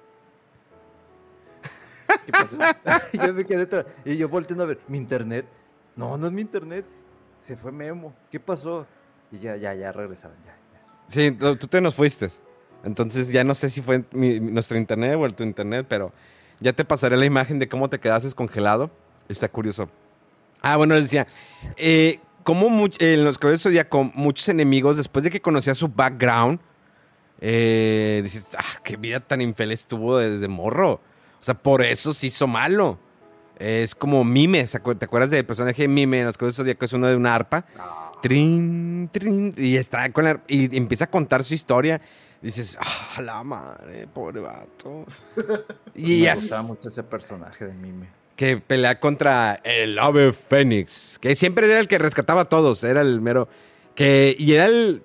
[2.26, 2.58] ¿Qué pasó?
[3.13, 3.86] yo me quedé atrás.
[4.06, 5.45] Y yo volteando a ver, ¿mi internet?
[5.95, 6.86] No, no es mi internet.
[7.41, 8.13] Se fue Memo.
[8.32, 8.88] ¿Qué pasó?
[9.32, 10.58] Y ya, ya, ya regresaron, ya.
[11.08, 12.30] Sí, tú te nos fuiste.
[12.83, 16.11] Entonces ya no sé si fue nuestro internet o el tu internet, pero
[16.59, 18.91] ya te pasaré la imagen de cómo te quedaste congelado.
[19.29, 19.89] Está curioso.
[20.61, 21.27] Ah, bueno, decía,
[21.77, 26.59] eh, como en los caballeros con muchos enemigos, después de que conocía su background,
[27.39, 30.93] eh, dices, ah, qué vida tan infeliz tuvo desde morro.
[30.93, 32.97] O sea, por eso se hizo malo.
[33.59, 36.85] Es como Mime, ¿te acuerdas del personaje de Mime en los caballeros Zodíaco?
[36.85, 37.65] Es uno de una arpa.
[37.77, 38.11] Ah.
[38.21, 41.99] Trin, trin, y está con la, y empieza a contar su historia
[42.43, 45.06] dices, ah, la madre, pobre vato.
[45.95, 48.10] y Me gustaba mucho ese personaje de Mime.
[48.36, 53.01] Que pelea contra el ave fénix, que siempre era el que rescataba a todos, era
[53.01, 53.47] el mero...
[53.95, 55.03] Que, y era el...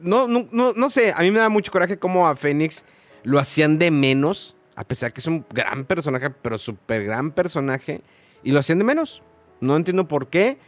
[0.00, 2.84] No, no, no, no sé, a mí me da mucho coraje cómo a Fénix
[3.22, 8.00] lo hacían de menos, a pesar que es un gran personaje, pero súper gran personaje,
[8.42, 9.22] y lo hacían de menos.
[9.60, 10.58] No entiendo por qué.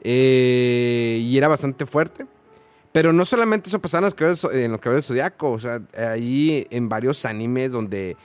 [0.00, 2.26] Eh, y era bastante fuerte.
[2.92, 6.66] Pero no solamente eso pasaba en los caballeros, en los caballeros zodiaco, o sea, ahí
[6.70, 8.16] en varios animes donde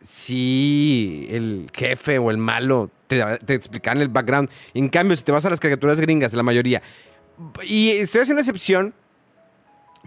[0.00, 4.48] sí el jefe o el malo te, te explican el background.
[4.74, 6.82] En cambio, si te vas a las caricaturas gringas, la mayoría.
[7.64, 8.94] Y estoy haciendo excepción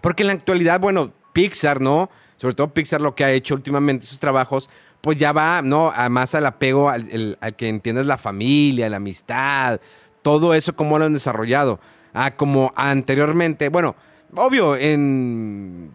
[0.02, 2.10] porque en la actualidad, bueno, Pixar, ¿no?
[2.38, 4.70] Sobre todo Pixar lo que ha hecho últimamente, sus trabajos,
[5.02, 5.92] pues ya va, ¿no?
[5.92, 9.80] A más al apego al, que entiendes la familia, la amistad,
[10.22, 11.80] todo eso, cómo lo han desarrollado
[12.14, 13.70] a como anteriormente.
[13.70, 13.96] Bueno,
[14.36, 15.92] obvio, en.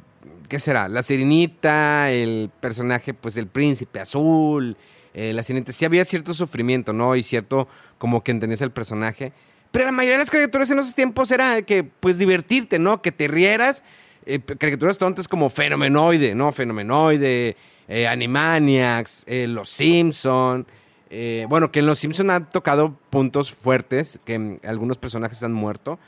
[0.49, 0.89] ¿Qué será?
[0.89, 4.77] La sirenita, el personaje, pues el príncipe azul,
[5.13, 5.73] eh, la sirenita.
[5.73, 7.17] Sí había cierto sufrimiento, ¿no?
[7.17, 7.67] Y cierto,
[7.99, 9.33] como que entendías el personaje.
[9.73, 13.03] Pero la mayoría de las caricaturas en esos tiempos era que, pues, divertirte, ¿no?
[13.03, 13.83] Que te rieras.
[14.25, 16.53] Eh, caricaturas tontas como Fenomenoide, ¿no?
[16.53, 17.57] Fenomenoide,
[17.89, 20.67] eh, Animaniacs, Los Simpson.
[21.11, 25.99] Eh, bueno, que en Los Simpson han tocado puntos fuertes, que algunos personajes han muerto.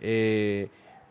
[0.00, 0.68] Eh,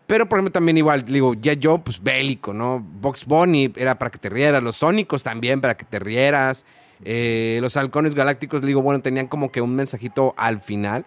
[0.07, 2.79] pero, por ejemplo, también igual, digo, ya yo, pues bélico, ¿no?
[2.79, 6.65] Box Bunny era para que te rieras, los Sónicos también para que te rieras.
[7.05, 11.05] Eh, los halcones galácticos, digo, bueno, tenían como que un mensajito al final,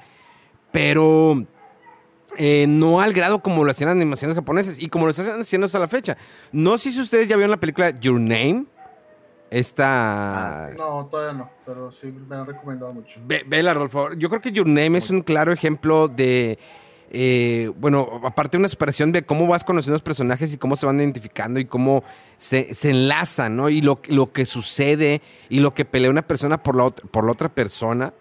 [0.70, 1.44] pero
[2.38, 5.78] no al grado como lo hacían las animaciones japonesas y como lo están haciendo hasta
[5.78, 6.16] la fecha.
[6.50, 8.64] No sé si ustedes ya vieron la película Your Name.
[9.52, 10.68] Esta.
[10.68, 13.20] Ah, no, todavía no, pero sí me han recomendado mucho.
[13.26, 14.14] vela, Rolfo.
[14.14, 16.58] Yo creo que Your Name es un claro ejemplo de.
[17.10, 20.86] Eh, bueno, aparte de una superación de cómo vas conociendo los personajes y cómo se
[20.86, 22.02] van identificando y cómo
[22.38, 23.68] se, se enlazan, ¿no?
[23.68, 27.26] Y lo, lo, que sucede y lo que pelea una persona por la, otra, por
[27.26, 28.14] la otra persona.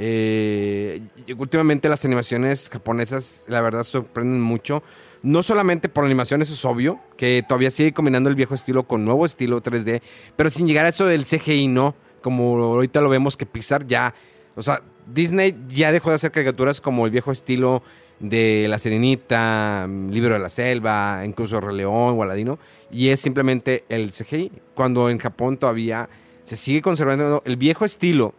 [0.00, 1.00] Eh,
[1.38, 4.82] últimamente las animaciones japonesas, la verdad, sorprenden mucho.
[5.26, 8.84] No solamente por la animación, eso es obvio, que todavía sigue combinando el viejo estilo
[8.84, 10.00] con nuevo estilo 3D,
[10.36, 11.96] pero sin llegar a eso del CGI, no.
[12.22, 14.14] Como ahorita lo vemos que Pixar ya,
[14.54, 17.82] o sea, Disney ya dejó de hacer caricaturas como el viejo estilo
[18.20, 22.60] de La Serenita, Libro de la Selva, incluso Rey León o Aladino,
[22.92, 26.08] y es simplemente el CGI, cuando en Japón todavía
[26.44, 28.32] se sigue conservando el viejo estilo,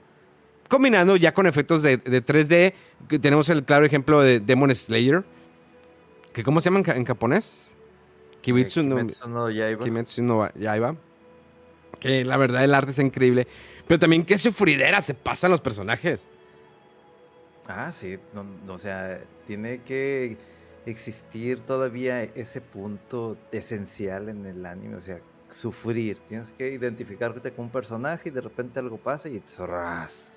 [0.70, 2.74] combinando ya con efectos de, de 3D,
[3.10, 5.26] que tenemos el claro ejemplo de Demon Slayer,
[6.44, 7.76] ¿Cómo se llaman en, japonés?
[8.42, 8.98] Kimetsu no,
[9.28, 9.84] no Yaiba.
[9.84, 10.96] Kimetsu no Yaiba.
[12.00, 13.48] Que la verdad el arte es increíble.
[13.88, 16.22] Pero también qué sufridera se pasan los personajes.
[17.68, 18.18] Ah, sí.
[18.68, 20.38] o sea, tiene que
[20.86, 24.96] existir todavía ese punto esencial en el anime.
[24.96, 25.20] O sea,
[25.52, 26.20] sufrir.
[26.30, 30.32] Tienes que identificarte con un personaje y de repente algo pasa y ¡zras!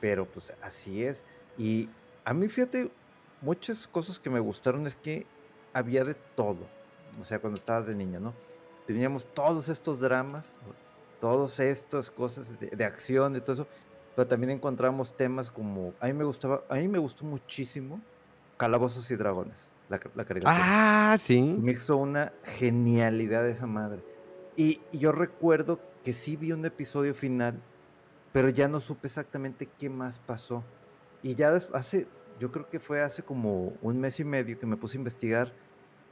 [0.00, 1.24] Pero pues así es.
[1.56, 1.88] Y
[2.24, 2.90] a mí, fíjate,
[3.40, 5.26] muchas cosas que me gustaron es que
[5.72, 6.66] había de todo.
[7.20, 8.34] O sea, cuando estabas de niño, ¿no?
[8.86, 10.58] Teníamos todos estos dramas,
[11.20, 13.66] todas estas cosas de, acción y todo eso,
[14.16, 18.00] pero también encontramos temas como, a mí me gustaba, a mí me gustó muchísimo
[18.56, 21.12] Calabozos y Dragones, la, la caricatura.
[21.12, 21.56] Ah, sí.
[21.60, 24.02] Me hizo una genialidad esa madre.
[24.56, 27.60] Y, y yo recuerdo que sí vi un episodio final,
[28.32, 30.64] pero ya no supe exactamente qué más pasó.
[31.22, 32.06] Y ya hace,
[32.38, 35.52] yo creo que fue hace como un mes y medio que me puse a investigar,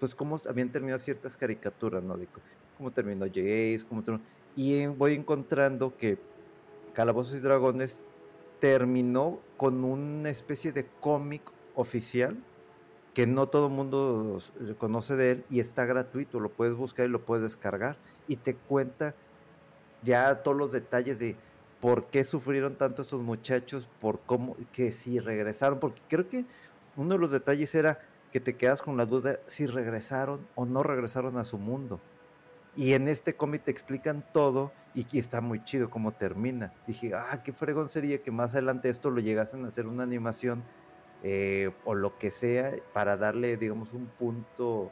[0.01, 2.17] pues cómo habían terminado ciertas caricaturas, ¿no?
[2.17, 2.29] De
[2.77, 4.25] cómo terminó Jace, cómo terminó...
[4.55, 6.19] Y voy encontrando que
[6.93, 8.05] Calabozos y Dragones
[8.61, 11.43] terminó con una especie de cómic
[11.75, 12.37] oficial
[13.13, 14.39] que no todo el mundo
[14.79, 17.97] conoce de él y está gratuito, lo puedes buscar y lo puedes descargar
[18.29, 19.15] y te cuenta
[20.03, 21.37] ya todos los detalles de
[21.87, 26.45] por qué sufrieron tanto estos muchachos, por cómo, que si regresaron, porque creo que
[26.97, 28.01] uno de los detalles era
[28.33, 32.01] que te quedas con la duda si regresaron o no regresaron a su mundo.
[32.75, 36.73] Y en este cómic te explican todo y que está muy chido cómo termina.
[36.89, 40.65] Dije, ah, qué fregón sería que más adelante esto lo llegasen a hacer una animación
[41.23, 44.91] eh, o lo que sea para darle, digamos, un punto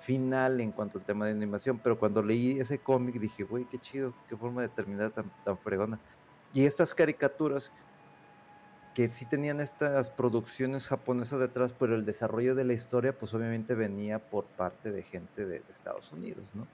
[0.00, 1.80] final en cuanto al tema de animación.
[1.82, 5.56] Pero cuando leí ese cómic dije, güey, qué chido, qué forma de terminar tan, tan
[5.56, 5.98] fregona.
[6.56, 7.70] Y estas caricaturas
[8.94, 13.74] que sí tenían estas producciones japonesas detrás, pero el desarrollo de la historia, pues obviamente
[13.74, 16.66] venía por parte de gente de, Estados Unidos, ¿no?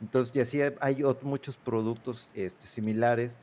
[0.00, 3.36] Entonces, y así hay muchos productos este, similares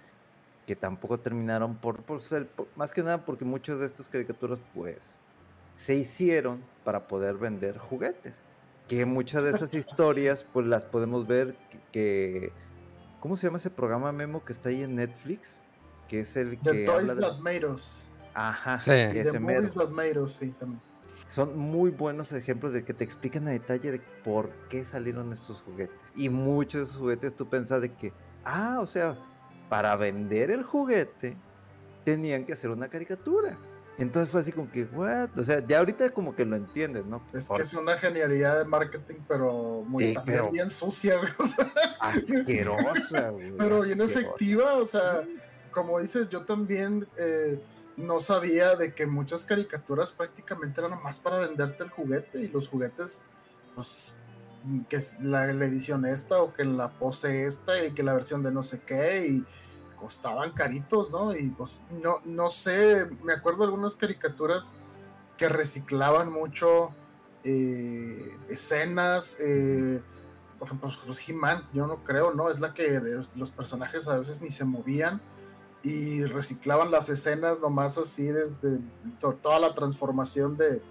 [0.65, 5.19] que tampoco terminaron por, por ser, más que nada porque muchas de estas caricaturas, pues,
[5.77, 8.41] se hicieron para poder vender juguetes.
[8.87, 11.55] Que muchas de esas historias, pues, las podemos ver
[11.91, 12.51] que
[13.19, 15.59] ¿cómo se llama ese programa Memo que está ahí en Netflix?
[16.07, 16.71] Que es el que.
[16.71, 18.07] The Toys That Made Us.
[18.33, 18.91] Ajá, sí.
[18.91, 20.81] The Movies That Made Us, sí, también.
[21.29, 25.61] Son muy buenos ejemplos de que te explican a detalle de por qué salieron estos
[25.63, 25.95] juguetes.
[26.15, 28.13] Y muchos de esos juguetes tú pensas de que,
[28.43, 29.17] ah, o sea,
[29.69, 31.35] para vender el juguete
[32.03, 33.57] tenían que hacer una caricatura.
[33.97, 35.29] Entonces fue así como que, what?
[35.37, 37.21] O sea, ya ahorita como que lo entiendes, ¿no?
[37.33, 40.17] Es que es una genialidad de marketing, pero muy
[40.51, 41.31] bien sucia, güey.
[41.99, 43.51] Asquerosa, güey.
[43.57, 45.23] Pero bien efectiva, o sea,
[45.75, 47.61] como dices, yo también eh,
[47.97, 52.69] no sabía de que muchas caricaturas prácticamente eran más para venderte el juguete y los
[52.69, 53.21] juguetes,
[53.75, 54.13] pues,
[54.89, 58.63] que la, edición esta o que la pose esta y que la versión de no
[58.63, 59.45] sé qué y
[59.99, 61.35] costaban caritos, ¿no?
[61.35, 64.73] Y pues no, no sé, me acuerdo de algunas caricaturas
[65.37, 66.91] que reciclaban mucho
[67.43, 70.01] eh, escenas, eh,
[70.57, 72.49] por ejemplo, los pues, He-Man, yo no creo, ¿no?
[72.49, 72.99] Es la que
[73.35, 75.21] los personajes a veces ni se movían
[75.85, 78.49] y reciclaban las escenas nomás así de,
[79.19, 80.81] toda la transformación de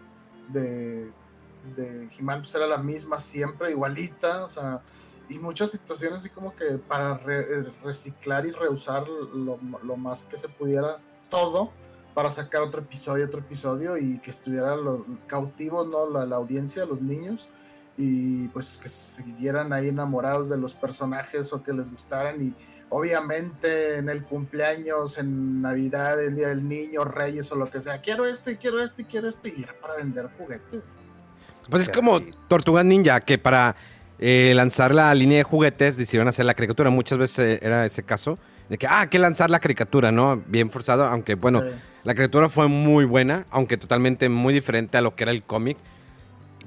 [0.50, 1.10] de,
[1.74, 4.82] de pues era la misma siempre igualita o sea
[5.28, 7.20] y muchas situaciones así como que para
[7.82, 11.72] reciclar y reusar lo, lo, más que se pudiera todo
[12.14, 16.86] para sacar otro episodio otro episodio y que estuviera lo, cautivo no la, la audiencia
[16.86, 17.48] los niños
[17.96, 22.54] y pues que siguieran ahí enamorados de los personajes o que les gustaran y
[22.90, 28.00] obviamente en el cumpleaños, en Navidad, el Día del Niño, Reyes o lo que sea,
[28.00, 30.82] quiero este, quiero este, quiero este, y era para vender juguetes.
[31.68, 33.74] Pues es como Tortuga Ninja, que para
[34.18, 36.90] eh, lanzar la línea de juguetes decidieron hacer la caricatura.
[36.90, 40.42] Muchas veces era ese caso, de que, ah, hay que lanzar la caricatura, ¿no?
[40.46, 41.62] Bien forzado, aunque bueno,
[42.04, 45.78] la caricatura fue muy buena, aunque totalmente muy diferente a lo que era el cómic.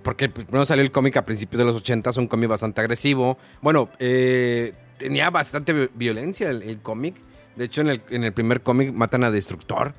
[0.03, 3.37] Porque primero salió el cómic a principios de los 80, un cómic bastante agresivo.
[3.61, 7.15] Bueno, eh, tenía bastante violencia el, cómic.
[7.55, 9.93] De hecho, en el, en el primer cómic matan a Destructor.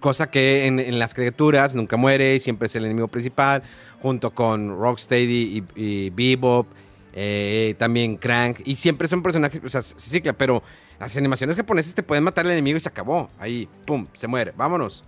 [0.00, 3.62] Cosa que en, las criaturas nunca muere y siempre es el enemigo principal.
[4.00, 6.66] Junto con Rocksteady y, Bebop.
[7.12, 8.60] Eh, también Crank.
[8.64, 9.60] Y siempre son personajes.
[9.62, 10.62] O sea, se cicla, pero
[10.98, 13.30] las animaciones japonesas te pueden matar al enemigo y se acabó.
[13.38, 14.52] Ahí, pum, se muere.
[14.56, 15.04] Vámonos.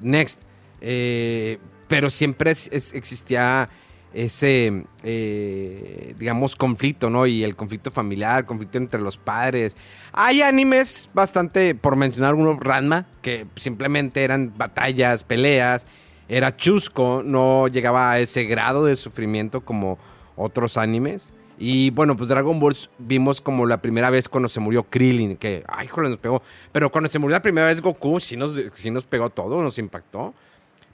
[0.00, 0.42] Next.
[0.80, 3.68] Eh, pero siempre existía
[4.12, 7.26] ese, eh, digamos, conflicto, ¿no?
[7.26, 9.76] Y el conflicto familiar, conflicto entre los padres.
[10.12, 15.86] Hay animes bastante, por mencionar uno, Ranma, que simplemente eran batallas, peleas,
[16.28, 19.98] era chusco, no llegaba a ese grado de sufrimiento como
[20.36, 21.28] otros animes.
[21.58, 25.62] Y bueno, pues Dragon Ball vimos como la primera vez cuando se murió Krillin, que,
[25.68, 26.42] ay, joder, nos pegó.
[26.72, 29.78] Pero cuando se murió la primera vez Goku, sí nos, sí nos pegó todo, nos
[29.78, 30.32] impactó.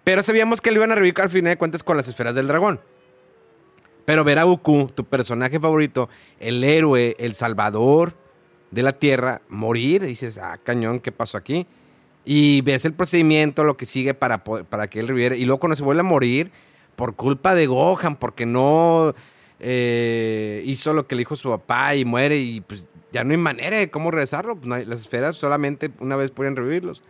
[0.03, 2.49] Pero sabíamos que lo iban a revivir al final de cuentas con las esferas del
[2.49, 2.81] dragón.
[4.07, 6.09] Pero ver a Goku, tu personaje favorito,
[6.41, 8.15] el héroe, el salvador
[8.71, 11.67] de la Tierra, morir, dices, ah, cañón, ¿qué pasó aquí?
[12.25, 15.37] Y ves el procedimiento, lo que sigue para, para que él reviviera.
[15.37, 16.51] Y luego cuando se vuelve a morir,
[16.97, 19.15] por culpa de Gohan, porque no
[19.61, 23.37] eh, hizo lo que le dijo su papá y muere y pues ya no hay
[23.37, 24.57] manera de cómo regresarlo.
[24.57, 27.03] Pues, las esferas solamente una vez pueden revivirlos.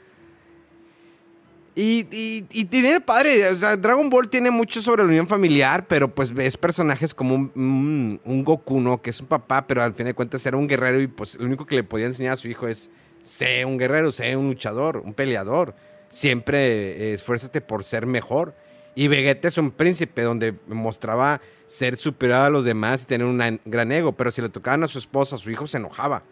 [1.78, 2.06] Y,
[2.50, 6.32] y, tiene padre, o sea, Dragon Ball tiene mucho sobre la unión familiar, pero pues
[6.32, 9.02] ves personajes como un, un, Goku, ¿no?
[9.02, 11.44] Que es un papá, pero al fin de cuentas era un guerrero y pues lo
[11.44, 12.88] único que le podía enseñar a su hijo es,
[13.20, 15.74] sé un guerrero, sé un luchador, un peleador.
[16.08, 18.54] Siempre eh, esfuérzate por ser mejor.
[18.94, 23.60] Y Vegeta es un príncipe donde mostraba ser superior a los demás y tener un
[23.66, 26.22] gran ego, pero si le tocaban a su esposa, a su hijo se enojaba,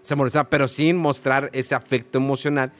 [0.00, 2.72] se molestaba, pero sin mostrar ese afecto emocional,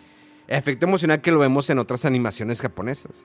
[0.48, 3.24] afecto emocional que lo vemos en otras animaciones japonesas.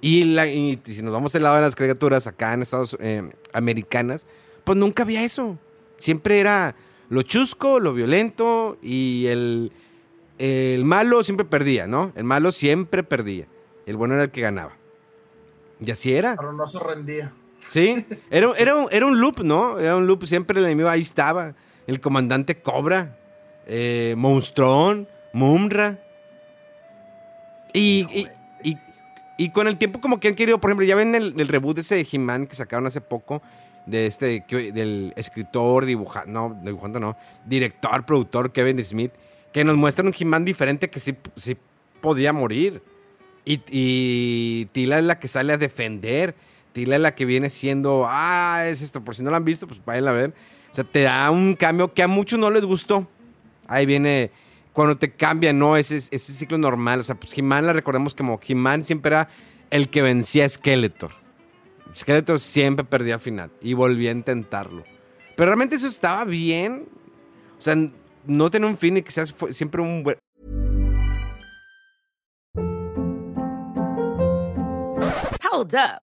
[0.00, 4.26] Y, la, si nos vamos al lado de las criaturas acá en Estados eh, americanas,
[4.64, 5.58] pues nunca había eso.
[5.98, 6.76] Siempre era
[7.08, 9.72] lo chusco, lo violento y el,
[10.38, 12.12] el malo siempre perdía, ¿no?
[12.14, 13.46] El malo siempre perdía.
[13.86, 14.76] El bueno era el que ganaba.
[15.80, 16.36] Y así era.
[16.36, 17.32] Pero no se rendía.
[17.68, 19.78] Sí, era, era, un, era un loop, ¿no?
[19.78, 21.54] Era un loop, siempre el enemigo ahí estaba.
[21.86, 23.18] El comandante Cobra,
[23.66, 26.04] eh, Monstrón, Mumra.
[27.72, 28.28] Y,
[29.36, 31.82] y, con el tiempo como que han querido, por ejemplo, ya ven el, reboot de
[31.82, 33.40] ese de He-Man que sacaron hace poco,
[33.86, 37.16] de este, del escritor, dibujante, no, dibujante no,
[37.46, 39.12] director, productor Kevin Smith,
[39.52, 41.56] que nos muestra un He-Man diferente que sí, sí
[42.00, 42.82] podía morir.
[43.44, 46.34] Y, Tila es la que sale a defender.
[46.72, 49.02] Tila es la que viene siendo, ah, es esto.
[49.02, 50.34] Por si no lo han visto, pues vayan a ver.
[50.70, 53.08] O sea, te da un cambio que a muchos no les gustó.
[53.66, 54.30] Ahí viene
[54.78, 55.76] cuando te cambia, ¿no?
[55.76, 57.00] Ese, ese ciclo normal.
[57.00, 59.28] O sea, pues He-Man la recordemos como He-Man siempre era
[59.70, 61.10] el que vencía a Skeletor.
[61.96, 64.84] Skeletor siempre perdía al final y volvía a intentarlo.
[65.36, 66.88] Pero realmente eso estaba bien.
[67.58, 67.74] O sea,
[68.24, 70.04] no tener un fin y que seas siempre un,
[75.50, 76.07] Hold up.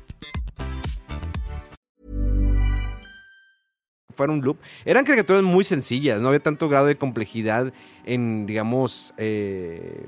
[4.11, 4.57] fuera un loop.
[4.85, 7.73] Eran caricaturas muy sencillas, no había tanto grado de complejidad
[8.05, 10.07] en, digamos, eh,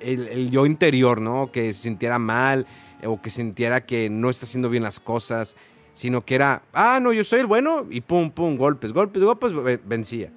[0.00, 1.50] el, yo interior, ¿no?
[1.52, 2.66] Que se sintiera mal
[3.04, 5.56] o que sintiera que no está haciendo bien las cosas,
[5.92, 9.52] sino que era, ah, no, yo soy el bueno y pum, pum, golpes, golpes, golpes,
[9.84, 10.32] vencía.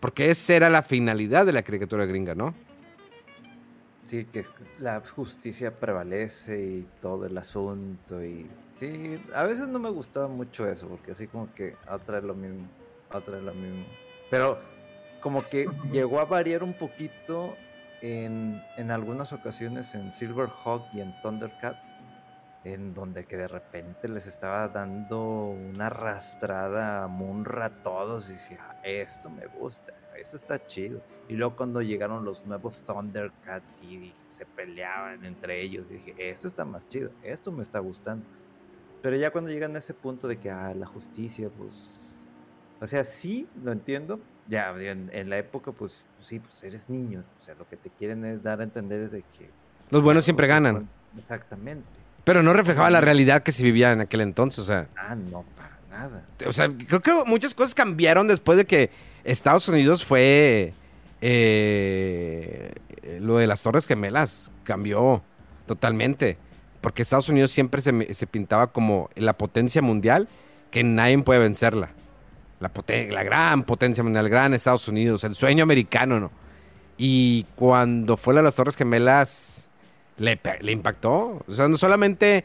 [0.00, 2.54] Porque esa era la finalidad de la caricatura gringa, ¿no?
[4.06, 4.44] Sí, que
[4.78, 8.46] la justicia prevalece y todo el asunto y
[8.78, 12.68] Sí, a veces no me gustaba mucho eso, porque así como que otra lo mismo,
[13.12, 13.84] otra lo mismo.
[14.30, 14.58] Pero
[15.20, 17.56] como que llegó a variar un poquito
[18.02, 21.96] en, en algunas ocasiones en Silverhawk y en Thundercats,
[22.62, 28.34] en donde que de repente les estaba dando una arrastrada a Munra a todos y
[28.34, 31.00] decía, ah, esto me gusta, esto está chido.
[31.28, 36.64] Y luego cuando llegaron los nuevos Thundercats y se peleaban entre ellos, dije, esto está
[36.64, 38.24] más chido, esto me está gustando.
[39.02, 42.28] Pero ya cuando llegan a ese punto de que ah, la justicia, pues.
[42.80, 44.20] O sea, sí, lo entiendo.
[44.46, 47.22] Ya, en, la época, pues, sí, pues eres niño.
[47.38, 49.50] O sea, lo que te quieren es dar a entender es de que.
[49.90, 50.88] Los buenos siempre ganan.
[51.18, 51.86] Exactamente.
[52.24, 54.88] Pero no reflejaba la realidad que se vivía en aquel entonces, o sea.
[54.96, 56.26] Ah, no, para nada.
[56.46, 58.90] O sea, creo que muchas cosas cambiaron después de que
[59.24, 60.74] Estados Unidos fue.
[61.20, 62.74] Eh,
[63.20, 65.22] lo de las Torres Gemelas cambió
[65.66, 66.38] totalmente
[66.80, 70.28] porque Estados Unidos siempre se, pintaba como la potencia mundial
[70.70, 71.90] que nadie puede vencerla.
[72.60, 72.70] La,
[73.10, 76.30] la gran potencia mundial, el gran Estados Unidos, el sueño americano, ¿no?
[76.96, 79.68] Y cuando fue a las Torres Gemelas,
[80.18, 80.38] le,
[80.72, 81.44] impactó.
[81.46, 82.44] O sea, no solamente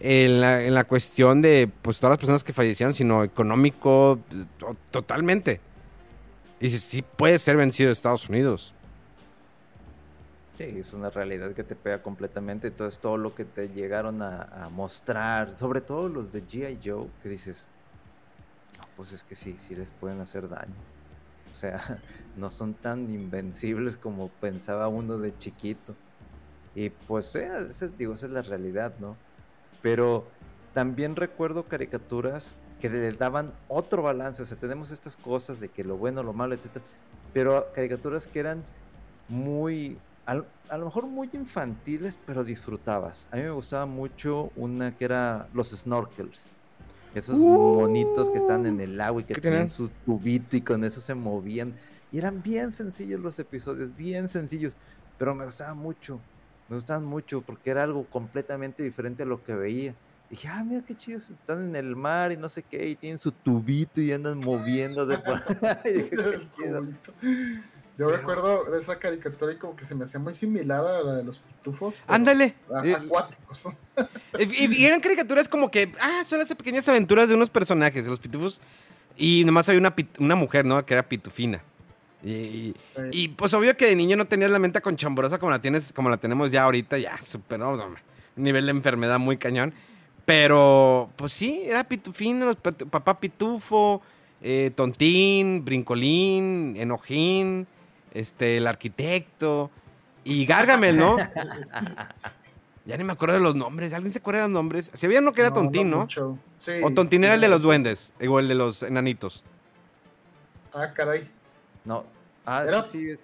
[0.00, 4.18] en la, en la, cuestión de pues, todas las personas que fallecieron, sino económico,
[4.90, 5.60] totalmente.
[6.60, 8.74] Y sí puede ser vencido Estados Unidos.
[10.56, 12.68] Sí, es una realidad que te pega completamente.
[12.68, 16.78] Entonces, todo lo que te llegaron a, mostrar, sobre todo los de G.I.
[16.84, 17.66] Joe, que dices,
[18.96, 20.74] pues es que sí, sí les pueden hacer daño.
[21.52, 21.80] O sea,
[22.36, 25.94] no son tan invencibles como pensaba uno de chiquito.
[26.76, 27.50] Y pues, eh,
[27.98, 29.16] digo, esa es la realidad, ¿no?
[29.82, 30.24] Pero
[30.72, 34.42] también recuerdo caricaturas que le daban otro balance.
[34.42, 36.78] O sea, tenemos estas cosas de que lo bueno, lo malo, etc.
[37.32, 38.62] Pero caricaturas que eran
[39.28, 43.28] muy al- a lo mejor muy infantiles, pero disfrutabas.
[43.30, 46.50] A mí me gustaba mucho una que era los snorkels.
[47.14, 47.80] Esos Uh.
[47.80, 49.76] monitos que están en el agua y que ¿Qué tenían tenían?
[49.76, 51.74] su tubito y con eso se movían.
[52.10, 54.76] Y eran bien sencillos los episodios, bien sencillos,
[55.18, 56.18] pero me gustaban mucho.
[56.68, 59.94] Me gustaban mucho porque era algo completamente diferente a lo que veía.
[60.30, 63.18] Dije, ah, mira qué chido, están en el mar y no sé qué, y tienen
[63.18, 65.34] su tubito y andan moviéndose por
[65.84, 65.92] ahí.
[65.92, 66.82] Dije, qué chido.
[67.96, 71.12] Yo recuerdo de esa caricatura y como que se me hacía muy similar a la
[71.14, 72.02] de los pitufos.
[72.04, 72.54] pero Ándale.
[72.96, 73.68] Acuáticos.
[74.38, 78.18] Y, eran caricaturas como que, ah, son las pequeñas aventuras de unos personajes, de los
[78.18, 78.60] pitufos.
[79.16, 80.84] Y nomás había una, una mujer, ¿no?
[80.84, 81.62] Que era pitufina.
[82.24, 82.74] Y, y-
[83.12, 86.10] y, pues obvio que de niño no tenías la mente conchambrosa como la tienes, como
[86.10, 87.96] la tenemos ya ahorita, ya superó un
[88.42, 89.72] nivel de enfermedad muy cañón.
[90.24, 94.02] Pero, pues sí, era pat- papá pitufo,
[94.42, 97.68] eh, tontín, brincolín, enojín,
[98.14, 99.70] este, el arquitecto
[100.24, 101.16] y Gargamel, ¿no?
[102.86, 103.94] Ya ni me acuerdo de los nombres.
[103.94, 104.90] ¿Alguien se acuerda de los nombres?
[104.92, 106.06] Si había uno que era no, Tontín, ¿no?
[106.58, 109.42] Sí, O Tontín era el de los duendes, o el de los enanitos.
[110.74, 111.30] Ah, caray.
[111.86, 112.04] No,
[112.44, 113.18] ah, Era- sí, es-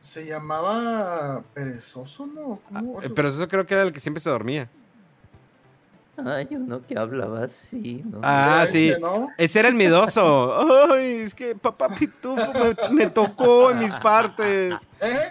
[0.00, 2.58] Se llamaba Perezoso, ¿no?
[2.68, 3.02] ¿Cómo?
[3.02, 4.68] Eh, Pero eso creo que era el que siempre se dormía.
[6.16, 8.22] Ay, uno que hablaba así, no sé.
[8.26, 8.90] Ah, sí.
[8.90, 9.28] ese, ¿no?
[9.36, 10.56] Ese era el miedoso.
[10.92, 14.74] Ay, es que papá Pitufo me, me tocó en mis partes.
[15.00, 15.30] ¿Eh?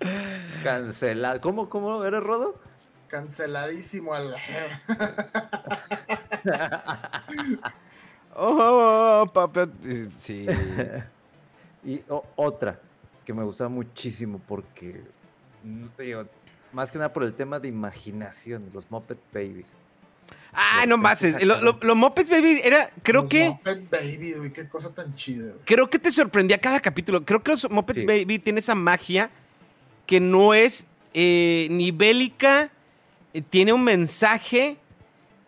[0.62, 1.40] Cancelado.
[1.40, 2.54] ¿Cómo, cómo eres, Rodo?
[3.08, 4.34] Canceladísimo al.
[8.40, 9.68] Oh, papá.
[10.16, 10.46] Sí.
[11.84, 12.78] Y o- otra
[13.24, 15.00] que me gustaba muchísimo porque,
[15.64, 16.24] mm, digo,
[16.72, 19.66] más que nada por el tema de imaginación, los Muppet Babies.
[20.52, 21.22] Ay, no más.
[21.22, 23.50] Los lo, lo Muppets Baby era, creo Los que.
[23.50, 25.64] Muppet Baby, güey, qué cosa tan chida, güey.
[25.64, 27.24] Creo que te sorprendía cada capítulo.
[27.24, 28.06] Creo que los Muppets Sí.
[28.06, 29.30] Baby tiene esa magia
[30.06, 32.70] que no es eh, ni bélica,
[33.34, 34.78] eh, tiene un mensaje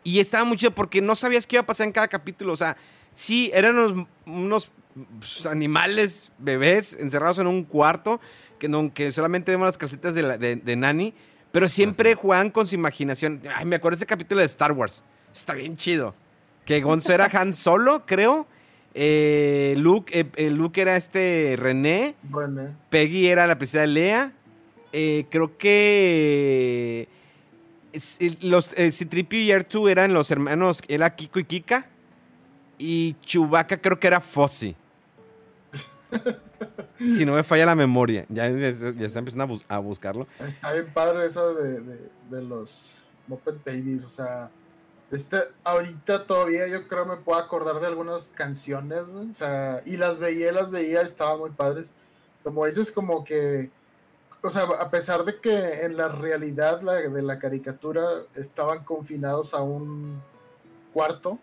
[0.04, 2.52] y estaba muy chido porque no sabías qué iba a pasar en cada capítulo.
[2.52, 2.76] O sea,
[3.14, 4.70] sí, eran unos, unos,
[5.18, 8.20] pues, animales, bebés, encerrados en un cuarto,
[8.60, 11.12] que, no, que solamente vemos las casitas de, la- de, de Nani,
[11.50, 13.40] pero siempre juegan con su imaginación.
[13.56, 15.02] Ay, me acuerdo ese capítulo de Star Wars.
[15.34, 16.14] Está bien chido.
[16.64, 18.46] Que Gonzo era Han Solo, creo.
[18.94, 22.14] Eh, Luke, eh, eh, Luke era este René.
[22.30, 22.76] René.
[22.90, 24.32] Peggy era la princesa Lea.
[24.92, 27.08] Eh, creo que
[27.92, 31.86] eh, los eh, Citripio y R2 eran los hermanos, era Kiko y Kika.
[32.78, 34.74] Y Chewbacca creo que era Fozzie.
[36.98, 38.26] si no me falla la memoria.
[38.28, 38.68] Ya, ya-
[39.06, 40.26] está empezando a, bus- a buscarlo.
[40.38, 41.80] Está bien padre esa de,
[42.30, 44.50] de, los Muppet Babies, o sea,
[45.10, 50.18] este, ahorita todavía yo creo me puedo acordar de algunas canciones, o sea, y las
[50.18, 51.92] veía, las veía, estaban muy padres.
[52.42, 53.70] Como dices, como que,
[54.42, 58.02] o sea, a pesar de que en la realidad la, de la caricatura
[58.34, 60.20] estaban confinados a un
[60.92, 61.38] cuarto,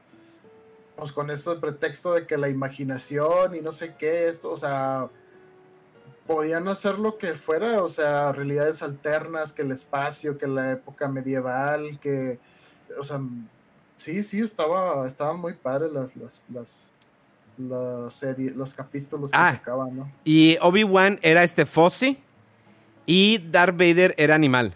[0.97, 4.57] pues con eso de pretexto de que la imaginación y no sé qué, esto, o
[4.57, 5.07] sea,
[6.25, 11.07] podían hacer lo que fuera, o sea, realidades alternas, que el espacio, que la época
[11.07, 12.39] medieval, que,
[12.99, 13.21] o sea,
[13.95, 16.93] sí, sí, estaba, estaban muy padres las, las, las,
[17.57, 19.53] las series, los capítulos que Ah.
[19.53, 20.11] sacaban, ¿no?
[20.23, 22.17] Y Obi-Wan era este Fozzie.
[23.05, 24.73] Y Darth Vader era animal.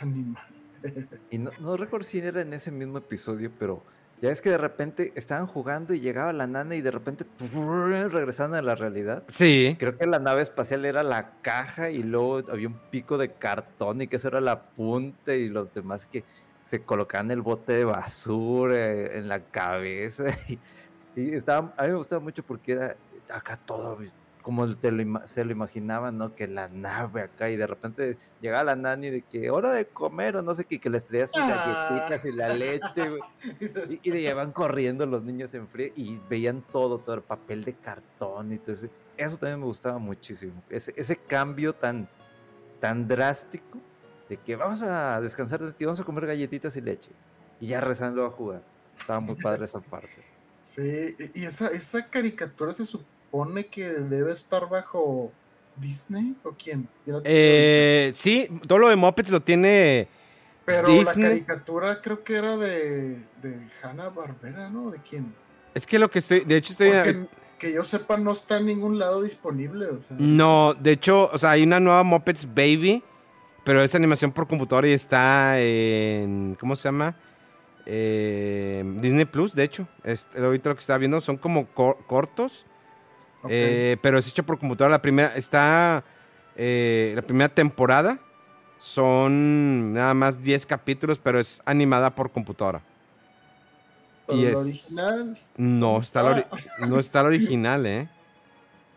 [0.00, 0.42] Animal.
[1.30, 3.82] Y no, no recuerdo si era en ese mismo episodio, pero
[4.22, 7.26] ya es que de repente estaban jugando y llegaba la nana y de repente
[8.10, 9.24] regresaban a la realidad.
[9.26, 9.74] Sí.
[9.80, 14.00] Creo que la nave espacial era la caja y luego había un pico de cartón
[14.00, 16.22] y que eso era la punta y los demás que
[16.64, 20.24] se colocaban el bote de basura eh, en la cabeza.
[21.14, 22.96] Y, a mí me gustaba mucho porque era
[23.28, 23.98] acá todo
[24.42, 26.34] como te lo se lo imaginaban, ¿no?
[26.34, 30.36] Que la nave acá y de repente llegaba la nani de que hora de comer
[30.36, 31.88] o no sé qué, que les traía sus Ah.
[31.88, 33.22] galletitas y la leche, güey.
[34.02, 37.64] Y, y de llevan corriendo los niños en frío y veían todo, todo el papel
[37.64, 38.88] de cartón y todo eso.
[39.16, 40.62] Eso también me gustaba muchísimo.
[40.68, 42.08] Ese, ese cambio tan,
[42.80, 43.78] tan drástico
[44.28, 47.10] de que vamos a descansar de ti, vamos a comer galletitas y leche.
[47.60, 48.62] Y ya rezando a jugar.
[48.98, 50.08] Estaba muy padre esa parte.
[50.64, 53.10] Sí, y- y esa, esa caricatura se supone
[53.70, 55.32] que debe estar bajo
[55.76, 56.88] Disney o quién?
[57.24, 60.08] Eh, sí, todo lo de Muppets lo tiene.
[60.64, 61.22] Pero Disney.
[61.24, 64.90] la caricatura creo que era de, de Hanna Barbera, ¿no?
[64.90, 65.34] ¿De quién?
[65.74, 66.40] Es que lo que estoy.
[66.40, 66.90] De hecho, estoy.
[66.90, 67.26] Porque
[67.58, 69.86] que yo sepa no está en ningún lado disponible.
[69.86, 73.02] O sea, No, de hecho, o sea, hay una nueva Muppets Baby,
[73.64, 76.56] pero es animación por computadora y está en.
[76.60, 77.16] ¿Cómo se llama?
[77.86, 79.88] Eh, Disney Plus, de hecho.
[80.04, 82.66] Este, ahorita lo que estaba viendo son como cor- cortos.
[83.48, 84.92] Eh, pero es hecho por computadora.
[84.96, 86.04] La primera está.
[86.56, 88.18] eh, la primera temporada
[88.78, 92.82] son nada más 10 capítulos, pero es animada por computadora.
[94.26, 95.38] Pero y el es- original.
[95.56, 96.46] No está, ori-
[96.88, 98.08] no está el original, ¿eh?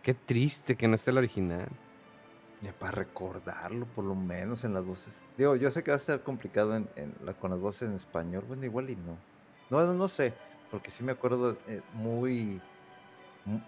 [0.03, 1.67] Qué triste que no esté el original.
[2.61, 5.13] Ya para recordarlo, por lo menos en las voces.
[5.37, 7.95] Digo, yo sé que va a ser complicado en, en la- con las voces en
[7.95, 8.43] español.
[8.47, 9.17] Bueno, igual y no.
[9.69, 10.33] No, no, no sé.
[10.71, 12.59] Porque sí me acuerdo eh, muy.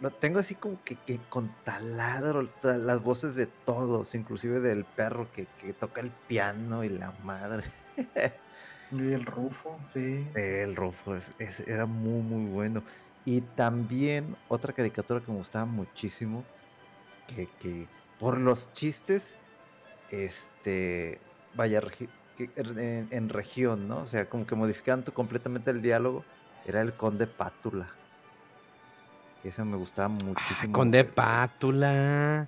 [0.02, 4.86] Lo tengo así como que, que con taladro ta- las voces de todos, inclusive del
[4.86, 7.64] perro que, que toca el piano y la madre.
[8.92, 10.26] Y el Rufo, sí.
[10.34, 12.84] El Rufo es- es- era muy, muy bueno.
[13.26, 16.44] Y también otra caricatura que me gustaba muchísimo,
[17.28, 17.88] que, que
[18.20, 19.36] por los chistes,
[20.10, 21.20] este,
[21.54, 21.82] vaya,
[22.40, 24.04] en, en región, ¿no?
[24.04, 26.24] O sea, como que modificaban tu- completamente el diálogo,
[26.66, 27.90] era el Conde Pátula.
[29.44, 30.74] Esa me gustaba Ah, muchísimo.
[30.74, 32.48] con de pátula.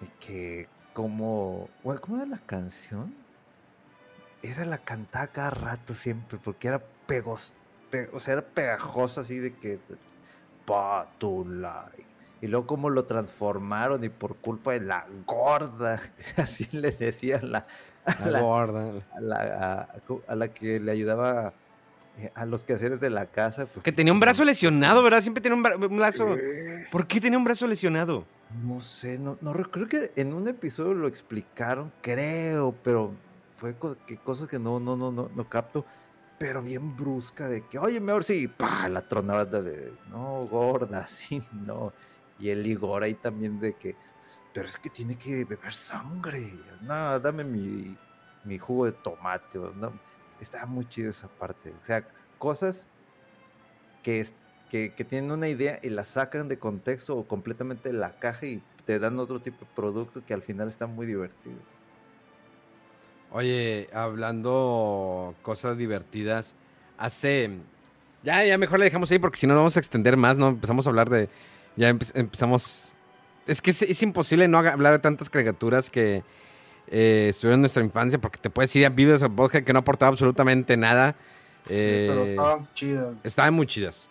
[0.00, 3.14] de que como bueno, ¿cómo era la canción?
[4.42, 7.54] Esa la cantaba cada rato siempre porque era pegos,
[7.90, 9.78] pe- o sea, era pegajosa así de que
[10.66, 11.90] pátula.
[12.40, 16.02] Y luego como lo transformaron y por culpa de la gorda,
[16.36, 17.66] así le decían la,
[18.04, 18.90] a La la, gorda.
[19.16, 19.36] a la,
[19.86, 19.88] a-
[20.26, 21.52] a la que le ayudaba
[22.34, 23.66] a los quehaceres de la casa.
[23.66, 25.20] pues, Que tenía un brazo lesionado, ¿verdad?
[25.20, 26.34] Siempre tenía un, bra- un brazo.
[26.36, 28.24] Eh, ¿Por qué tenía un brazo lesionado?
[28.64, 33.14] No sé, no, no creo que en un episodio lo explicaron, creo, pero
[33.56, 35.86] fue co- que cosas que no, no, no, no, no capto,
[36.38, 41.42] pero bien brusca de que, oye, mejor sí, pa, la tronaba de, no, gorda, sí,
[41.64, 41.92] no.
[42.38, 43.96] Y el Igor ahí también de que,
[44.52, 46.52] pero es que tiene que beber sangre,
[46.82, 47.96] no, dame mi,
[48.44, 49.92] mi jugo de tomate, no.
[50.42, 52.04] Estaba muy chido esa parte, o sea,
[52.38, 52.84] cosas
[54.02, 54.26] que,
[54.70, 58.62] que, tienen una idea y la sacan de contexto o completamente de la caja y
[58.84, 61.54] te dan otro tipo de producto que al final está muy divertido.
[63.30, 66.56] Oye, hablando cosas divertidas,
[66.98, 67.50] hace...
[68.24, 70.48] Ya, ya mejor le dejamos ahí porque si no, vamos a extender más, ¿no?
[70.48, 71.28] Empezamos a hablar de...
[71.76, 72.92] Ya empe- empezamos...
[73.46, 76.24] Es que es, es imposible no hablar de tantas caricaturas que
[76.88, 79.80] eh, estuvieron en nuestra infancia porque te puedes ir a Vives a podcast que no
[79.80, 81.16] aportaba absolutamente nada.
[81.62, 83.16] Sí, pero Eh, estaban chidas.
[83.24, 84.08] Estaban muy chidas.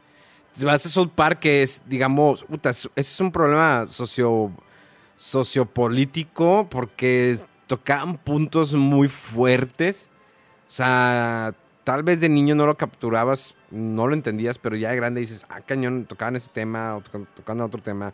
[0.64, 4.52] Vas a South Park, que es, digamos, puta, ese es un problema socio,
[5.16, 10.10] sociopolítico porque tocaban puntos muy fuertes.
[10.68, 11.54] O sea,
[11.84, 15.46] tal vez de niño no lo capturabas, no lo entendías, pero ya de grande dices,
[15.50, 17.02] ah, cañón, tocaban ese tema, o
[17.36, 18.14] tocando otro tema.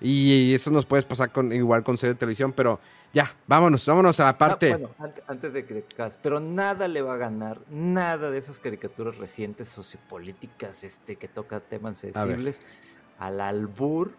[0.00, 2.78] Y eso nos puedes pasar con, igual con serie de televisión, pero
[3.14, 4.72] ya, vámonos, vámonos a la parte.
[4.72, 4.90] Ah, bueno,
[5.26, 5.84] antes de que
[6.22, 11.62] pero nada le va a ganar, nada de esas caricaturas recientes sociopolíticas este, que tocan
[11.68, 12.60] temas sensibles
[13.18, 14.12] al albur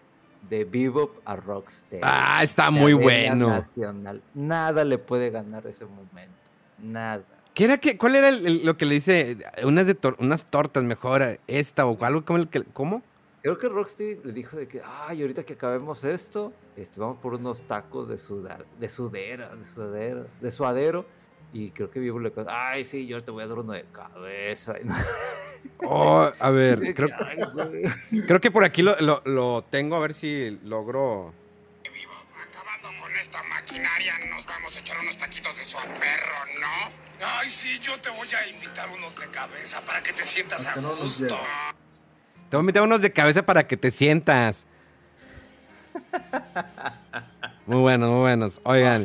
[0.49, 2.01] de Bebop a Rocksteady.
[2.03, 3.49] Ah, está muy bueno.
[3.49, 4.21] Nacional.
[4.33, 6.33] Nada le puede ganar ese momento.
[6.79, 7.23] Nada.
[7.53, 9.37] ¿Qué era que, ¿Cuál era el- el- lo que le dice?
[9.63, 12.63] Unas, de tor- unas tortas mejor, esta o algo como el que...
[12.63, 13.01] ¿Cómo?
[13.41, 17.33] Creo que Rocksteady le dijo de que, ay, ahorita que acabemos esto, este, vamos por
[17.35, 21.05] unos tacos de suda, de sudera, de sudadera, de suadero.
[21.53, 23.85] Y creo que Vivo le dijo, ay, sí, yo te voy a dar uno de
[23.91, 24.73] cabeza.
[25.83, 27.09] Oh, a ver, creo,
[28.25, 31.33] creo que por aquí lo, lo- lo tengo, a ver si logro...
[31.93, 32.13] vivo.
[32.49, 37.25] Acabando con esta maquinaria, nos vamos a echar unos taquitos de su perro, ¿no?
[37.25, 40.79] Ay, sí, yo te voy a invitar unos de cabeza para que te sientas a
[40.79, 41.37] gusto.
[42.49, 44.65] Te voy a meter unos de cabeza para que te sientas.
[47.65, 48.61] Muy buenos, muy buenos.
[48.63, 49.01] Oigan,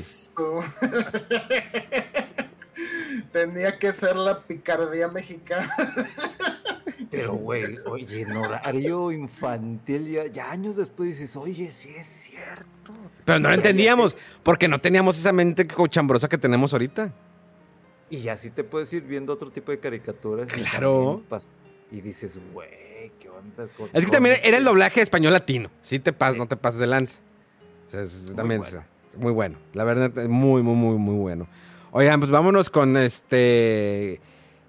[3.33, 5.71] Tenía que ser la picardía mexicana.
[7.11, 12.95] Pero, güey, oye, en horario infantil, ya, ya años después dices, oye, sí es cierto.
[13.25, 17.13] pero no lo entendíamos, porque no teníamos esa mente cochambrosa que tenemos ahorita.
[18.09, 20.49] Y así te puedes ir viendo otro tipo de caricaturas.
[20.57, 21.23] y Claro.
[21.93, 23.69] Y dices, güey, ¿qué onda?
[23.77, 25.71] con- Es que también este-?" era el doblaje español latino.
[25.83, 26.39] Sí te pasas, Sí.
[26.39, 27.21] no te pases de lanza.
[27.87, 28.85] O sea, es- Muy también bueno.
[29.11, 29.59] es muy bueno.
[29.75, 31.47] La verdad, es muy, muy, muy, muy bueno.
[31.91, 34.21] Oigan, pues vámonos con este.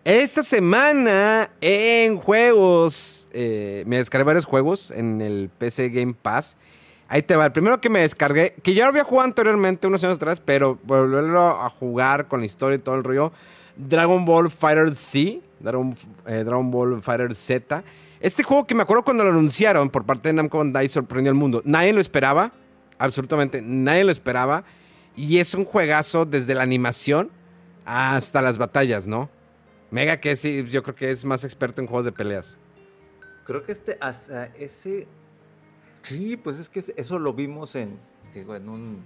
[0.04, 3.22] Esta semana en juegos.
[3.36, 6.56] eh, me descargué varios juegos en el PC Game Pass.
[7.08, 7.46] Ahí te va.
[7.48, 10.78] El primero que me descargué, que ya lo había jugado anteriormente, unos años atrás, pero
[10.84, 13.32] volverlo a jugar con la historia y todo el rollo.
[13.76, 15.40] Dragon Ball Fighter Z.
[15.64, 15.95] Dragon,
[16.28, 17.84] eh, Dragon Ball Fighter Z.
[18.20, 21.36] Este juego que me acuerdo cuando lo anunciaron por parte de Namco Bandai sorprendió al
[21.36, 21.61] mundo.
[21.66, 22.51] Nadie lo esperaba.
[22.99, 24.64] Absolutamente nadie lo esperaba.
[25.16, 27.32] Y es un juegazo desde la animación
[27.86, 29.30] hasta las batallas, ¿no?
[29.89, 32.57] Mega que sí, yo creo que es más experto en juegos de peleas.
[33.45, 33.99] Creo que este,
[34.57, 35.07] ese,
[36.03, 37.97] Sí, pues es que eso lo vimos en,
[38.34, 39.03] digo, en un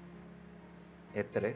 [1.16, 1.54] E3.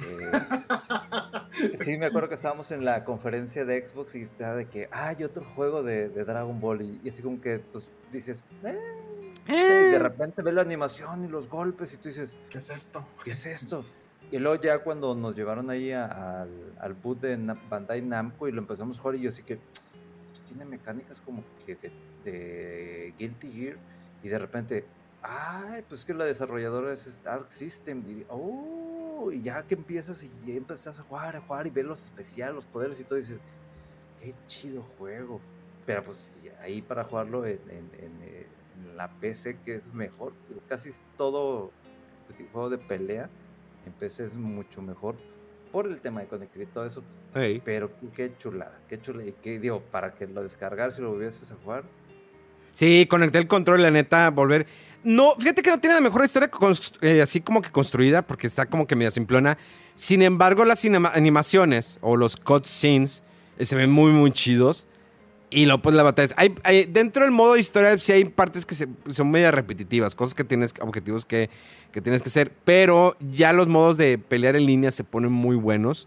[0.00, 4.88] Eh, sí, me acuerdo que estábamos en la conferencia de Xbox y estaba de que,
[4.92, 6.82] ah, hay otro juego de, Dragon Ball.
[6.82, 8.78] Y, así como que, pues, dices, eh,
[9.48, 9.98] y de eh.
[9.98, 13.06] repente ves la animación y los golpes y tú dices, ¿qué es esto?
[13.24, 13.84] ¿Qué es esto?
[14.30, 17.36] Y luego ya cuando nos llevaron ahí al, al boot de
[17.70, 21.42] Bandai Namco y lo empezamos a jugar y yo así que, esto tiene mecánicas como
[21.64, 21.90] que de,
[22.24, 23.76] de Guilty Gear
[24.22, 24.84] y de repente,
[25.22, 28.02] ay, pues que la desarrolladora es Stark System.
[28.06, 28.87] Y, oh,
[29.32, 32.54] y ya que empiezas y ya empiezas a jugar, a jugar y ver los especiales,
[32.54, 33.38] los poderes y todo, y dices,
[34.20, 35.40] qué chido juego.
[35.86, 37.58] Pero pues ahí para jugarlo en,
[38.94, 40.32] la PC, que es mejor,
[40.68, 41.72] casi todo
[42.52, 43.28] juego de pelea
[43.86, 45.16] en PC es mucho mejor
[45.72, 47.02] por el tema de conectar y todo eso.
[47.64, 49.28] Pero qué, chulada, qué chulada.
[49.28, 51.84] Y qué digo, para que lo descargar si lo volvieses a jugar,
[52.78, 54.68] Sí, conecté el control, la neta, volver.
[55.08, 56.50] No, fíjate que no tiene la mejor historia
[57.00, 59.56] eh, así como que construida, porque está como que medio simplona.
[59.94, 63.22] Sin embargo, las animaciones o los cutscenes
[63.56, 64.86] eh, se ven muy, muy chidos.
[65.48, 66.34] Y luego, pues la batalla.
[66.36, 70.74] Hay, dentro del modo historia, sí hay partes que son medio repetitivas, cosas que tienes,
[70.78, 71.48] objetivos que,
[71.90, 72.52] que tienes que hacer.
[72.66, 76.06] Pero ya los modos de pelear en línea se ponen muy buenos.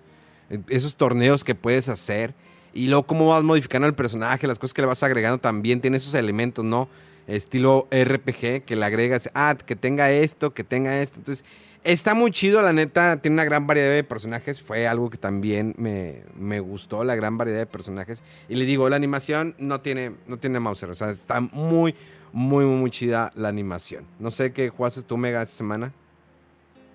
[0.52, 2.36] Eh, esos torneos que puedes hacer.
[2.72, 5.98] Y luego cómo vas modificando el personaje, las cosas que le vas agregando también tiene
[5.98, 6.88] esos elementos, ¿no?
[7.28, 11.20] Estilo RPG, que le agregas, ah, que tenga esto, que tenga esto.
[11.20, 11.46] Entonces,
[11.84, 14.62] está muy chido, la neta, tiene una gran variedad de personajes.
[14.62, 18.24] Fue algo que también me, me gustó, la gran variedad de personajes.
[18.50, 21.96] Y le digo, la animación no tiene, no tiene Mauser, o sea, está muy,
[22.32, 24.06] muy, muy chida la animación.
[24.20, 25.94] No sé qué jugaste tú, Mega, esta semana.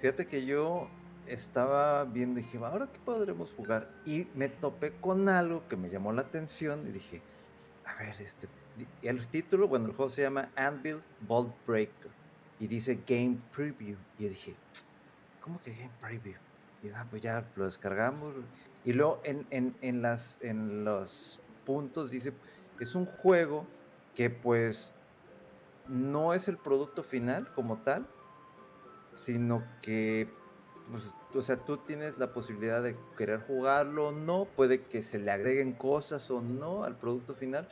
[0.01, 0.89] Fíjate que yo
[1.27, 3.91] estaba viendo y dije, ¿ahora qué podremos jugar?
[4.05, 7.21] Y me topé con algo que me llamó la atención y dije,
[7.85, 8.49] a ver, este,
[9.03, 12.11] el título, bueno, el juego se llama Anvil Bolt Breaker
[12.61, 13.97] y dice Game Preview.
[14.19, 14.55] Y yo dije,
[15.41, 16.37] ¿cómo que Game Preview?
[16.83, 18.35] Y ah, pues ya lo descargamos.
[18.85, 22.33] Y luego en, en, en, las, en los puntos dice,
[22.81, 23.67] es un juego
[24.15, 24.95] que pues
[25.89, 28.07] no es el producto final como tal,
[29.25, 30.29] sino que
[30.91, 31.05] pues,
[31.35, 35.31] o sea, tú tienes la posibilidad de querer jugarlo o no, puede que se le
[35.31, 37.69] agreguen cosas o no al producto final.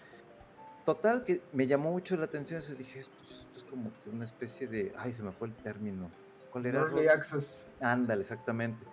[0.84, 4.66] Total, que me llamó mucho la atención, entonces dije, pues, es como que una especie
[4.66, 6.10] de, ay, se me fue el término.
[6.50, 6.80] ¿Cuál era?
[6.80, 7.66] Early Access.
[7.80, 8.84] Ándale, exactamente.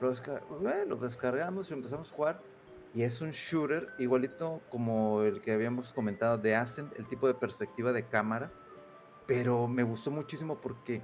[0.00, 0.12] Lo,
[0.86, 2.40] lo descargamos y empezamos a jugar.
[2.94, 7.34] Y es un shooter igualito como el que habíamos comentado de Ascent, el tipo de
[7.34, 8.50] perspectiva de cámara.
[9.26, 11.02] Pero me gustó muchísimo porque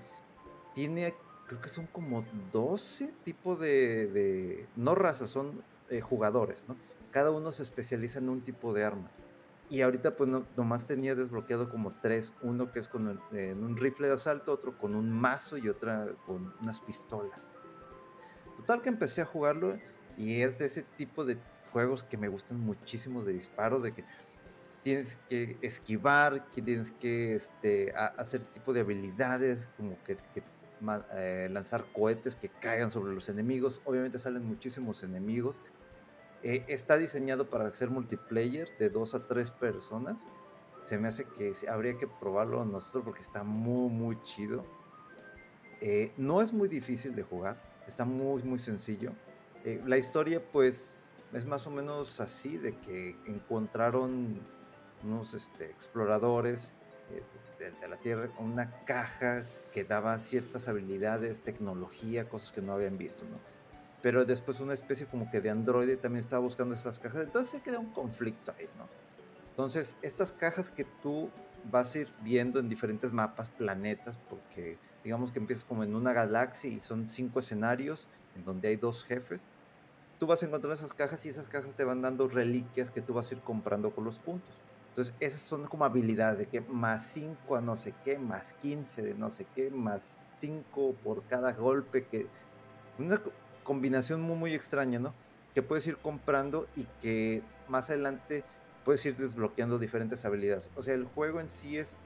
[0.75, 1.15] tiene
[1.47, 6.77] creo que son como 12 tipos de, no razas, son eh, jugadores, ¿no?
[7.11, 9.09] Cada uno se especializa en un tipo de arma.
[9.71, 14.09] Y ahorita pues no, nomás tenía desbloqueado como tres, uno que es con un rifle
[14.09, 17.47] de asalto, otro con un mazo y otra con unas pistolas.
[18.59, 19.79] Total que empecé a jugarlo
[20.17, 21.39] y es de ese tipo de
[21.73, 24.05] juegos que me gustan muchísimo de disparos, de que
[24.85, 30.19] tienes que esquivar, que tienes que este, hacer tipo de habilidades, como que,
[31.15, 33.81] eh, lanzar cohetes que caigan sobre los enemigos.
[33.87, 35.57] Obviamente salen muchísimos enemigos.
[36.45, 40.21] Eh, está diseñado para ser multiplayer de dos a tres personas.
[40.85, 44.63] Se me hace que habría que probarlo nosotros porque está muy, muy chido.
[45.81, 47.57] Eh, no es muy difícil de jugar,
[47.89, 49.13] está muy, muy sencillo.
[49.87, 50.97] la historia, pues,
[51.33, 54.39] es más o menos así: de que encontraron
[55.03, 56.73] unos este, exploradores
[57.59, 63.25] de, la Tierra una caja que daba ciertas habilidades, tecnología, cosas que no habían visto,
[63.25, 63.54] ¿no?
[64.05, 67.63] Pero después una especie como que de androide también estaba buscando esas cajas, entonces se
[67.63, 68.87] crea un conflicto ahí, ¿no?
[69.49, 71.31] Entonces, estas cajas que tú
[71.71, 76.13] vas a ir viendo en diferentes mapas, planetas, porque digamos que empiezas como en una
[76.13, 79.47] galaxia y son cinco escenarios en donde hay dos jefes,
[80.19, 83.15] tú vas a encontrar esas cajas y esas cajas te van dando reliquias que tú
[83.15, 84.55] vas a ir comprando con los puntos.
[84.91, 89.01] Entonces, esas son como habilidades de que más 5 a no sé qué, más 15
[89.01, 92.27] de no sé qué, más 5 por cada golpe, que
[92.99, 93.19] una
[93.65, 95.15] combinación muy, muy extraña, ¿no?
[95.55, 98.45] Que puedes ir comprando y que más adelante
[98.85, 100.71] puedes ir desbloqueando diferentes habilidades.
[100.77, 101.97] O sea, el juego en sí es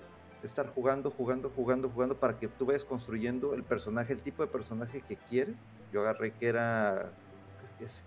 [0.42, 4.48] estar jugando, jugando, jugando, jugando para que tú vayas construyendo el personaje, el tipo de
[4.48, 5.56] personaje que quieres.
[5.92, 7.12] Yo agarré que era,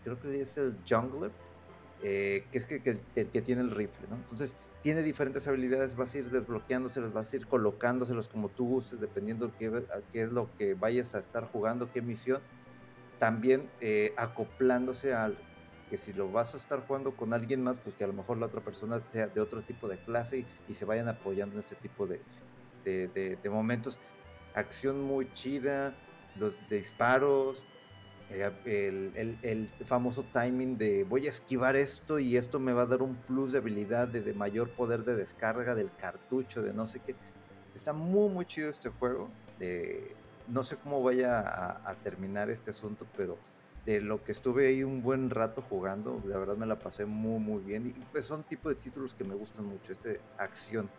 [0.04, 1.32] creo que es el jungler,
[2.02, 4.16] eh, que es que, el que tiene el rifle, ¿no?
[4.16, 9.00] Entonces, tiene diferentes habilidades, vas a ir desbloqueándoselas, vas a ir colocándoselos como tú gustes,
[9.00, 12.42] dependiendo de qué, qué es lo que vayas a estar jugando, qué misión.
[13.22, 15.38] También eh, acoplándose al
[15.92, 18.40] que si lo vas a estar jugando con alguien más, pues que a lo mejor
[18.40, 21.76] la otra persona sea de otro tipo de clase y, se vayan apoyando en este
[21.76, 22.20] tipo de,
[22.84, 24.00] de, momentos,
[24.56, 25.94] acción muy chida,
[26.36, 27.64] los disparos,
[28.32, 33.04] eh, el, famoso timing de voy a esquivar esto y esto me va a dar
[33.04, 37.14] un plus de habilidad, de, mayor poder de descarga del cartucho, de no sé qué.
[37.76, 39.30] Está muy, muy chido este juego.
[40.52, 43.38] No sé cómo vaya a, terminar este asunto, pero
[43.86, 47.40] de lo que estuve ahí un buen rato jugando, la verdad me la pasé muy,
[47.40, 47.88] muy bien.
[47.88, 50.90] Y pues son tipo de títulos que me gustan mucho, este acción.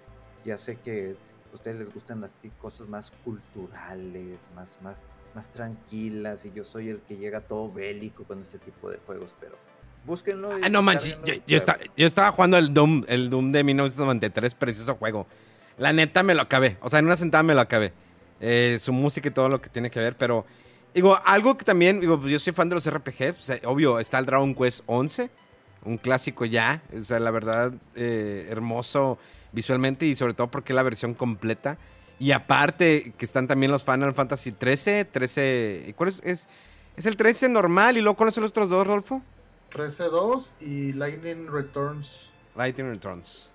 [0.45, 1.17] Ya sé que
[1.51, 4.97] a ustedes les gustan las cosas más culturales, más, más
[5.35, 9.35] más tranquilas y yo soy el que llega todo bélico con este tipo de juegos,
[9.41, 9.57] pero
[10.05, 10.51] búsquenlo.
[10.63, 11.57] Ah, no manches, yo,
[11.97, 15.27] estaba, jugando el Doom, el Doom de 1993, precioso juego.
[15.79, 17.93] La neta me lo acabé, o sea, en una sentada me lo acabé.
[18.45, 20.45] Eh, su música y todo lo que tiene que ver, pero
[20.93, 24.27] digo, algo que también, digo, pues yo soy fan de los RPGs, obvio, está el
[24.27, 25.31] Dragon Quest 11,
[25.85, 29.17] un clásico ya, o sea, la verdad, eh, hermoso
[29.53, 31.79] visualmente y sobre todo porque la versión completa.
[32.19, 35.95] Y aparte, que están también los Final Fantasy 13, 13.
[35.97, 36.49] ¿Cuál es?
[36.97, 39.23] Es, el 13 normal y luego ¿cuáles son los otros dos, Rolfo?
[39.71, 42.29] 13-2 y Lightning Returns.
[42.55, 43.51] Lightning Returns.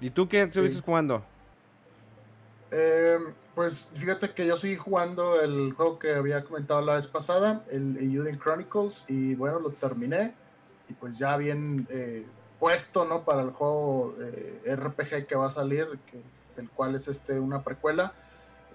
[0.00, 1.22] ¿Y tú qué estuviste jugando?
[2.70, 7.64] Em, pues fíjate que yo seguí jugando el juego que había comentado la vez pasada,
[7.72, 10.32] el Euden Chronicles, y bueno, lo terminé.
[10.88, 12.24] Y pues ya bien eh,
[12.60, 13.24] puesto, ¿no?
[13.24, 16.22] Para el juego eh, RPG que va a salir, que
[16.60, 18.12] el cual es este, una precuela.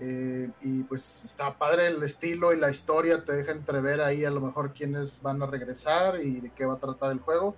[0.02, 4.32] Eh, y pues está padre el estilo y la historia, te deja entrever ahí a
[4.32, 7.56] lo mejor quiénes van a regresar y de qué va a tratar el juego.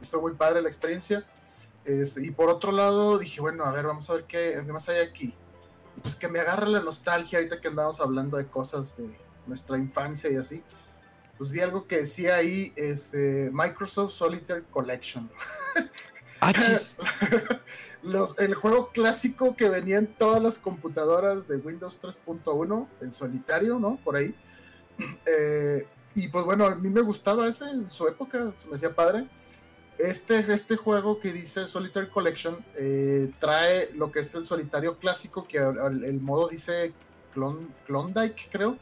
[0.00, 1.26] Estuvo muy padre la experiencia.
[1.84, 5.00] Este, y por otro lado dije, bueno, a ver, vamos a ver qué, más hay
[5.00, 5.34] aquí.
[6.02, 10.30] Pues que me agarra la nostalgia ahorita que andamos hablando de cosas de nuestra infancia
[10.30, 10.62] y así.
[11.36, 15.30] Pues vi algo que decía ahí, este, Microsoft Solitaire Collection.
[16.40, 16.52] Ah,
[18.02, 23.78] Los, el juego clásico que venía en todas las computadoras de Windows 3.1, el solitario,
[23.78, 23.98] ¿no?
[24.04, 24.34] Por ahí.
[25.26, 25.86] Eh,
[26.16, 29.28] y pues bueno, a mí me gustaba ese en su época, se me hacía padre.
[29.98, 35.46] Este, este juego que dice Solitaire Collection eh, trae lo que es el solitario clásico,
[35.48, 36.92] que el, modo dice
[37.86, 38.76] Klondike, creo.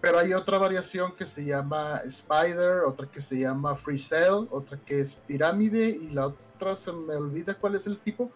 [0.00, 4.78] Pero hay otra variación que se llama Spider, otra que se llama Free Cell, otra
[4.78, 8.30] que es Pirámide y la otra se me olvida cuál es el tipo,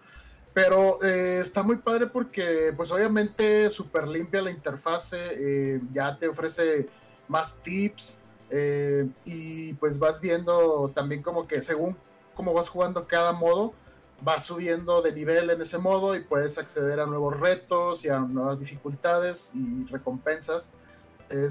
[0.53, 6.29] pero eh, está muy padre porque pues obviamente súper limpia la interfase, eh, ya te
[6.29, 6.89] ofrece
[7.29, 8.19] más tips
[8.51, 11.97] eh, y pues vas viendo también como que según
[12.35, 13.75] cómo vas jugando cada modo,
[14.21, 18.19] vas subiendo de nivel en ese modo y puedes acceder a nuevos retos y a
[18.21, 20.71] nuevas dificultades y recompensas.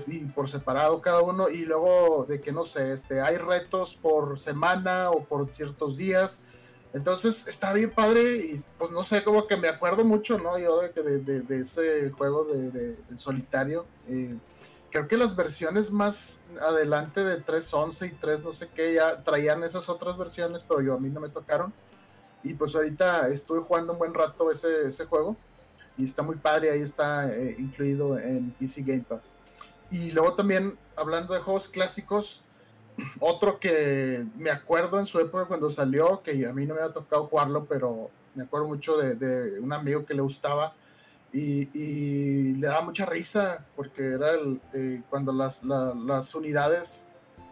[0.08, 4.40] y por separado cada uno y luego de que no sé, este, hay retos por
[4.40, 6.42] semana o por ciertos días
[6.94, 10.60] entonces está bien padre y pues no sé, como que me acuerdo mucho, ¿no?
[10.60, 13.86] Yo de, de, de ese juego de solitario.
[14.08, 14.38] Eh,
[14.94, 19.64] creo que las versiones más adelante de 3.11 y 3 no sé qué ya traían
[19.64, 21.74] esas otras versiones, pero yo a mí no me tocaron.
[22.44, 25.36] Y pues ahorita estuve jugando un buen rato ese, juego
[25.98, 29.34] y está muy padre, ahí está eh, incluido en PC Game Pass.
[29.90, 32.44] Y luego también, hablando de juegos clásicos,
[33.20, 36.94] otro que me acuerdo en su época cuando salió, que a mí no me ha
[36.94, 40.76] tocado jugarlo, pero me acuerdo mucho de, un amigo que le gustaba
[41.34, 47.08] y, le daba mucha risa porque era el, eh, cuando las, las, unidades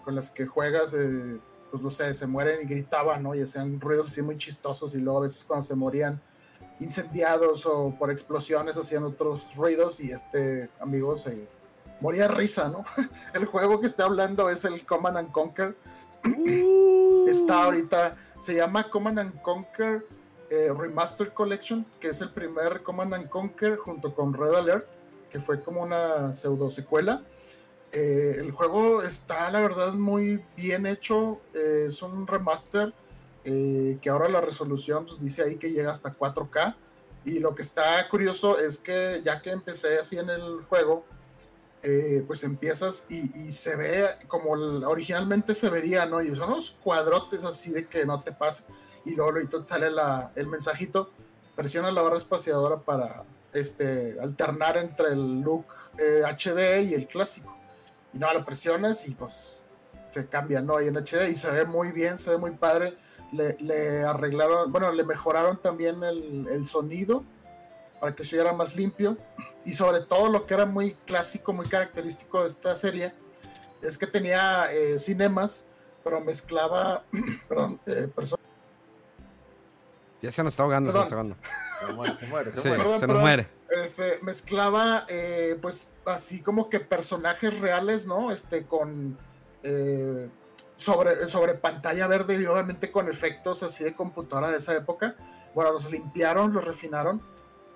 [0.05, 1.39] con las que juegas, eh,
[1.71, 3.33] pues no sé, se mueren y gritaban, ¿no?
[3.33, 6.21] Y hacían ruidos así muy chistosos y luego a veces cuando se morían
[6.79, 11.47] incendiados o por explosiones hacían otros ruidos y este amigo se
[11.99, 12.85] moría risa, ¿no?
[13.33, 15.75] El juego que está hablando es el Command and Conquer.
[16.25, 17.27] Uh.
[17.27, 20.05] Está ahorita, se llama Command and Conquer
[20.51, 24.87] eh, Remastered Collection, que es el primer Command and Conquer junto con Red Alert,
[25.31, 27.23] que fue como una pseudo secuela.
[27.91, 31.41] Eh, el juego está, la verdad, muy bien hecho.
[31.53, 32.93] Eh, es un remaster
[33.43, 36.75] que ahora la resolución pues, dice ahí que llega hasta 4K.
[37.25, 41.05] Y lo que está curioso es que ya que empecé así en el juego,
[41.83, 46.21] eh, pues empiezas y, se ve como originalmente se vería, ¿no?
[46.21, 48.67] Y son unos cuadrotes así de que no te pases.
[49.05, 49.87] Y luego ahorita sale
[50.35, 51.11] el mensajito,
[51.55, 53.23] presiona la barra espaciadora para
[53.53, 55.65] este, alternar entre el look
[55.97, 57.55] HD eh, y el clásico.
[58.13, 59.59] Y no, lo presionas y pues
[60.09, 60.77] se cambia, ¿no?
[60.77, 62.95] Ahí en HD y se ve muy bien, se ve muy padre.
[63.31, 67.23] Le, arreglaron, bueno, le mejoraron también el, sonido
[68.01, 69.17] para que oyera más limpio
[69.63, 73.13] y sobre todo lo que era muy clásico, muy característico de esta serie,
[73.81, 75.65] es que tenía eh, cinemas,
[76.03, 77.05] pero mezclaba,
[77.85, 78.11] eh,
[80.21, 81.37] Ya se nos está ahogando, se nos está ahogando.
[81.87, 82.83] Se muere, se muere, se Sí, muere.
[82.83, 83.21] Perdón, se nos perdón.
[83.21, 83.47] muere.
[83.83, 88.31] Este, mezclaba, eh, pues, así como que personajes reales, ¿no?
[88.31, 89.17] Este, con.
[89.63, 90.29] eh,
[90.75, 95.15] sobre, sobre pantalla verde y obviamente con efectos así de computadora de esa época.
[95.53, 97.21] Bueno, los limpiaron, los refinaron.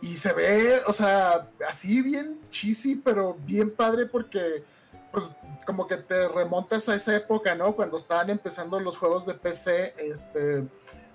[0.01, 4.63] Y se ve, o sea, así bien cheesy, pero bien padre porque,
[5.11, 5.25] pues,
[5.65, 7.75] como que te remontas a esa época, ¿no?
[7.75, 10.63] Cuando estaban empezando los juegos de PC, este,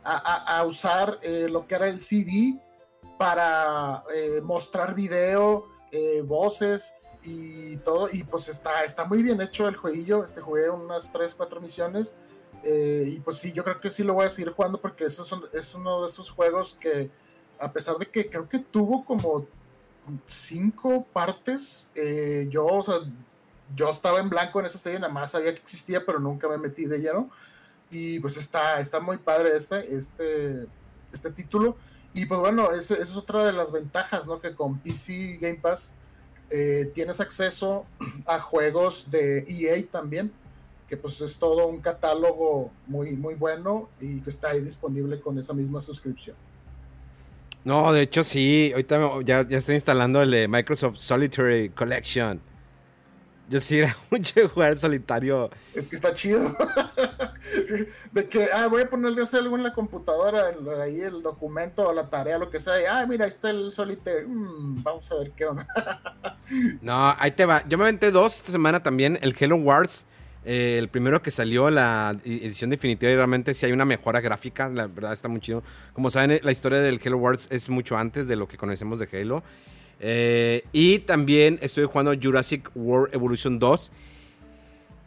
[0.05, 2.59] a, usar eh, lo que era el CD
[3.19, 6.93] para eh, mostrar video, eh, voces
[7.23, 8.09] y todo.
[8.13, 10.25] Y pues está, está muy bien hecho el jueguillo.
[10.25, 12.15] Este jugué unas 3, 4 misiones.
[12.63, 15.45] y pues sí, yo creo que sí lo voy a seguir jugando porque eso son-
[15.53, 17.11] es uno de esos juegos que,
[17.59, 19.47] a pesar de que creo que tuvo como
[20.27, 21.89] cinco partes,
[22.51, 22.97] yo, o sea,
[23.75, 26.59] yo estaba en blanco en esa serie, nada más sabía que existía, pero nunca me
[26.59, 27.31] metí de lleno.
[27.91, 30.67] Y pues está, está muy padre este, este,
[31.13, 31.77] este título.
[32.15, 34.41] Y pues bueno, esa es otra de las ventajas, ¿no?
[34.41, 35.93] Que con PC Game Pass
[36.51, 37.87] eh, tienes acceso
[38.27, 40.33] a juegos de EA también,
[40.89, 45.39] que pues es todo un catálogo muy, muy bueno y que está ahí disponible con
[45.39, 46.37] esa misma suscripción.
[47.63, 48.71] No, de hecho sí.
[48.73, 52.41] Ahorita me- ya, ya estoy instalando el de Microsoft Solitary Collection.
[53.49, 55.51] Yo sí era mucho jugar solitario.
[55.75, 56.57] Es que está chido.
[58.13, 61.89] de que, ah, voy a ponerle o sea, algo en la computadora, ahí el documento
[61.89, 62.81] o la tarea, lo que sea.
[62.81, 64.27] y, ah, mira, ahí está el solitaire.
[64.27, 65.67] Mm, vamos a ver qué onda.
[66.83, 67.65] No, ahí te va.
[67.69, 69.19] Yo me aventé dos esta semana también.
[69.23, 70.05] El Halo Wars,
[70.45, 74.21] eh, el primero que salió, la e- edición definitiva, y realmente sí hay una mejora
[74.21, 74.69] gráfica.
[74.69, 75.63] La verdad está muy chido.
[75.93, 79.09] Como saben, la historia del Halo Wars es mucho antes de lo que conocemos de
[79.17, 79.45] Halo.
[80.01, 83.93] Eh, y también estoy jugando Jurassic World Evolution 2.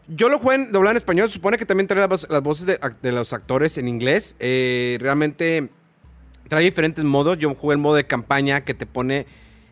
[0.08, 1.30] Yo lo jugué en doblado en español.
[1.30, 4.36] Supone que también trae las, voces de, de los actores en inglés.
[4.40, 5.70] Eh, realmente
[6.48, 7.38] trae diferentes modos.
[7.38, 9.26] Yo jugué el modo de campaña que te pone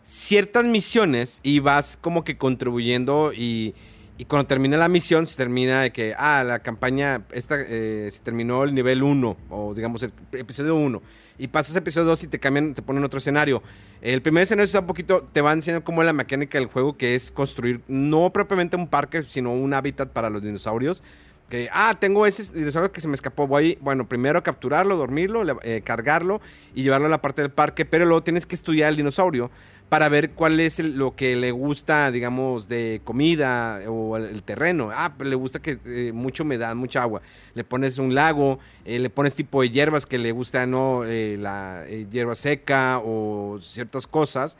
[0.03, 3.75] ciertas misiones y vas como que contribuyendo y,
[4.17, 8.21] y cuando termina la misión se termina de que, ah, la campaña, esta, eh, se
[8.21, 11.01] terminó el nivel 1 o digamos el episodio 1
[11.37, 13.61] y pasas a episodio 2 y te cambian, te ponen otro escenario.
[14.01, 16.97] El primer escenario está un poquito, te van enseñando cómo es la mecánica del juego
[16.97, 21.03] que es construir no propiamente un parque, sino un hábitat para los dinosaurios.
[21.49, 23.45] Que, ah, tengo ese dinosaurio que se me escapó.
[23.45, 26.39] Voy, bueno, primero capturarlo, dormirlo, eh, cargarlo
[26.73, 27.83] y llevarlo a la parte del parque.
[27.83, 29.51] Pero luego tienes que estudiar el dinosaurio
[29.91, 34.89] para ver cuál es lo que le gusta, digamos, de comida o el, terreno.
[34.93, 37.21] Ah, pues le gusta que eh, mucha humedad, mucha agua.
[37.55, 41.03] Le pones un lago, eh, le pones tipo de hierbas que le gusta, ¿no?
[41.03, 44.55] Eh, la eh, hierba seca o ciertas cosas.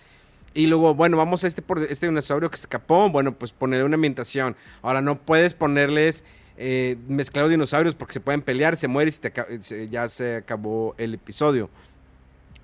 [0.54, 3.10] Y luego, bueno, vamos a este, este dinosaurio que se escapó.
[3.10, 4.58] Bueno, pues ponerle una ambientación.
[4.82, 6.26] Ahora, no puedes ponerles
[6.58, 11.70] eh, mezclado dinosaurios porque se pueden pelear, se muere y ya se acabó el episodio.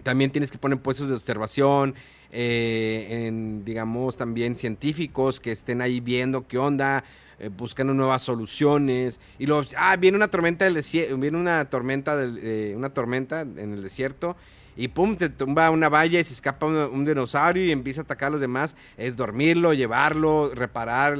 [0.03, 1.95] También tienes que poner puestos de observación,
[2.31, 7.03] eh, en, digamos, también científicos que estén ahí viendo qué onda,
[7.39, 9.19] eh, buscando nuevas soluciones.
[9.39, 13.41] Y luego, ah, viene una tormenta del desierto, viene una tormenta, del, eh, una tormenta
[13.41, 14.35] en el desierto.
[14.75, 18.27] Y pum, te tumba una valla y se escapa un, dinosaurio y empieza a atacar
[18.27, 18.75] a los demás.
[18.97, 21.17] Es dormirlo, llevarlo, reparar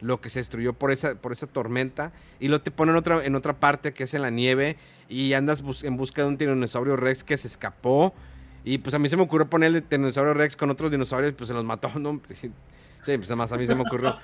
[0.00, 2.12] lo que se destruyó por esa, por esa tormenta.
[2.38, 4.76] Y lo te ponen en otra, en otra parte que es en la nieve.
[5.08, 8.12] Y andas en busca de un tiranosaurio Rex que se escapó.
[8.66, 11.54] Y pues a mí se me ocurrió ponerle tiranosaurio Rex con otros dinosaurios, pues se
[11.54, 12.20] los mató, ¿no?
[13.06, 14.16] Sí, pues además a mí se me ocurrió.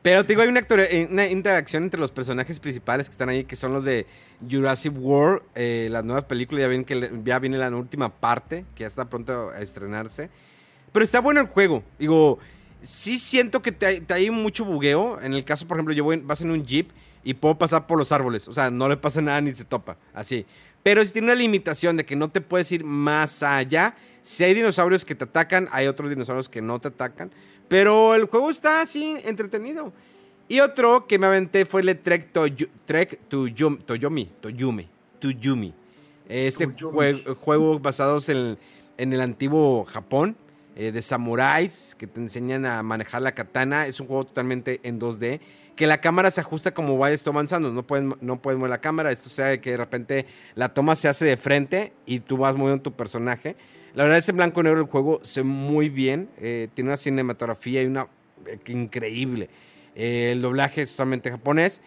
[0.00, 3.56] Pero te digo, hay eh, una interacción entre los personajes principales que están ahí, que
[3.56, 4.06] son los de
[4.48, 8.82] Jurassic World, eh, las nuevas películas, ya ven que ya viene la última parte, que
[8.82, 10.30] ya está pronto a estrenarse.
[10.92, 11.82] Pero está bueno el juego.
[11.98, 12.38] Digo,
[12.80, 15.20] sí siento que hay- te hay mucho bugueo.
[15.20, 16.90] En el caso, por ejemplo, yo voy, vas en un jeep
[17.24, 18.46] y puedo pasar por los árboles.
[18.46, 19.96] O sea, no le pasa nada ni se topa.
[20.14, 20.46] Así.
[20.86, 23.96] Pero si tiene una limitación de que no te puedes ir más allá.
[24.22, 27.32] Si hay dinosaurios que te atacan, hay otros dinosaurios que no te atacan.
[27.66, 29.92] Pero el juego está así entretenido.
[30.46, 32.44] Y otro que me aventé fue el Trek to,
[32.84, 33.46] Trek to
[33.84, 34.26] Toyomi.
[34.40, 34.88] Toyume.
[35.18, 35.74] Toyumi.
[36.28, 38.56] Este jue- juego basados en,
[38.96, 40.36] en el antiguo Japón.
[40.76, 43.86] eh, de samuráis que te enseñan a manejar la katana.
[43.88, 45.40] Es un juego totalmente en 2D.
[45.76, 47.70] Que la cámara se ajusta como vayas tú avanzando.
[47.72, 49.12] No puedes, no puedes mover la cámara.
[49.12, 52.82] Esto sea que de repente la toma se hace de frente y tú vas moviendo
[52.82, 53.56] tu personaje.
[53.94, 56.28] La verdad es en blanco y negro el juego se ve muy bien.
[56.38, 58.08] eh, tiene una cinematografía y una
[58.46, 59.48] eh, increíble.
[59.94, 61.82] Eh, el doblaje es totalmente japonés.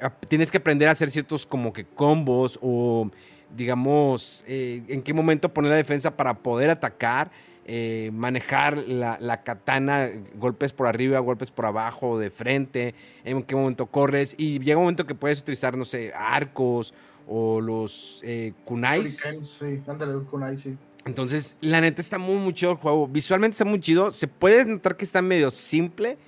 [0.00, 3.10] Ap- tienes que aprender a hacer ciertos como que combos o
[3.56, 7.30] digamos en qué momento poner la defensa para poder atacar.
[7.68, 12.94] Eh, manejar la, la katana, golpes por arriba, golpes por abajo, de frente,
[13.24, 14.36] en qué momento corres.
[14.38, 16.94] Y llega un momento que puedes utilizar, no sé, arcos
[17.26, 19.20] o los eh, kunais.
[19.20, 20.76] Shurikens, Sí, ándale, kunai, sí.
[21.06, 23.08] Entonces, la neta está muy, muy chido el juego.
[23.08, 24.12] Visualmente está muy chido.
[24.12, 26.18] Se puede notar que está medio simple.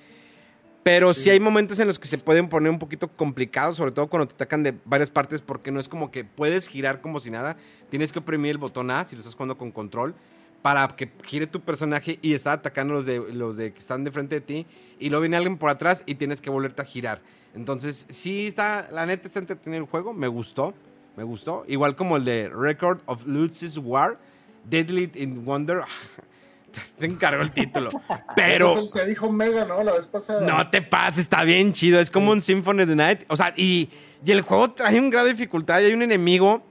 [0.83, 1.23] Pero sí.
[1.23, 1.29] Sí.
[1.29, 4.35] hay momentos en los que se pueden poner un poquito complicados, sobre todo cuando te
[4.35, 7.55] atacan de varias partes, porque no es como que puedes girar como si nada.
[7.89, 10.15] Tienes que oprimir el botón A si lo estás jugando con control
[10.61, 14.11] para que gire tu personaje y estar atacando los de los de que están de
[14.11, 14.67] frente de ti.
[14.99, 17.21] Y luego viene alguien por atrás y tienes que volverte a girar.
[17.55, 20.13] Entonces, sí está, la neta está entretenido el juego.
[20.13, 20.73] Me gustó,
[21.15, 21.63] me gustó.
[21.67, 24.19] Igual como el de Record of Lutz's War,
[24.65, 25.83] Deadly in Wonder.
[26.99, 27.89] Te encargo el título.
[28.35, 28.71] Pero.
[28.71, 29.81] Ese es el que dijo Mega, ¿no?
[29.83, 30.41] La vez pasada.
[30.41, 31.99] No te pases, está bien chido.
[31.99, 33.23] Es como un Symphony of the Night.
[33.27, 33.89] O sea, y,
[34.23, 36.63] y el juego trae un grado de dificultad y hay un enemigo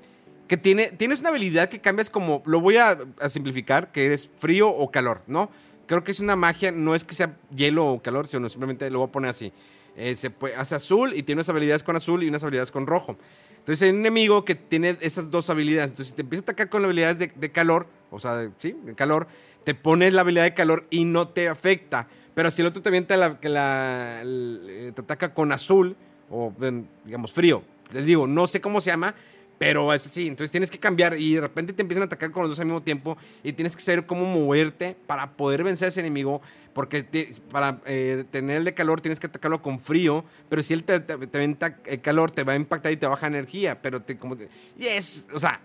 [0.49, 0.87] que tiene.
[0.89, 2.43] Tienes una habilidad que cambias como.
[2.47, 5.51] Lo voy a, a simplificar, que es frío o calor, ¿no?
[5.87, 8.99] Creo que es una magia, no es que sea hielo o calor, sino simplemente lo
[9.01, 9.53] voy a poner así.
[9.97, 12.87] Eh, se puede, hace azul y tiene unas habilidades con azul y unas habilidades con
[12.87, 13.17] rojo.
[13.59, 15.91] Entonces hay un enemigo que tiene esas dos habilidades.
[15.91, 18.77] Entonces si te empieza a atacar con habilidades de, de calor, o sea, de- sí,
[18.85, 19.27] de calor,
[19.65, 22.07] te pones la habilidad de calor y no te afecta.
[22.35, 25.97] Pero si el otro te avienta la, la- eh, te ataca con azul
[26.31, 26.53] o
[27.05, 29.15] digamos frío, les digo, no sé cómo se llama,
[29.59, 30.29] pero es así.
[30.29, 32.67] Entonces tienes que cambiar y de repente te empiezan a atacar con los dos al
[32.67, 36.41] mismo tiempo y tienes que saber cómo moverte para poder vencer a ese enemigo.
[36.73, 37.05] Porque
[37.51, 40.95] para eh, tener el de calor tienes que atacarlo con frío, pero si él te,
[41.35, 43.83] avienta el calor te va a impactar y te baja energía.
[43.83, 44.37] Pero te, como
[44.79, 45.61] y es, o sea,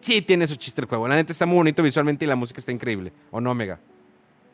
[0.00, 1.06] sí tiene su chiste el juego.
[1.08, 3.12] La neta está muy bonito visualmente y la música está increíble.
[3.30, 3.78] ¿O no, Omega?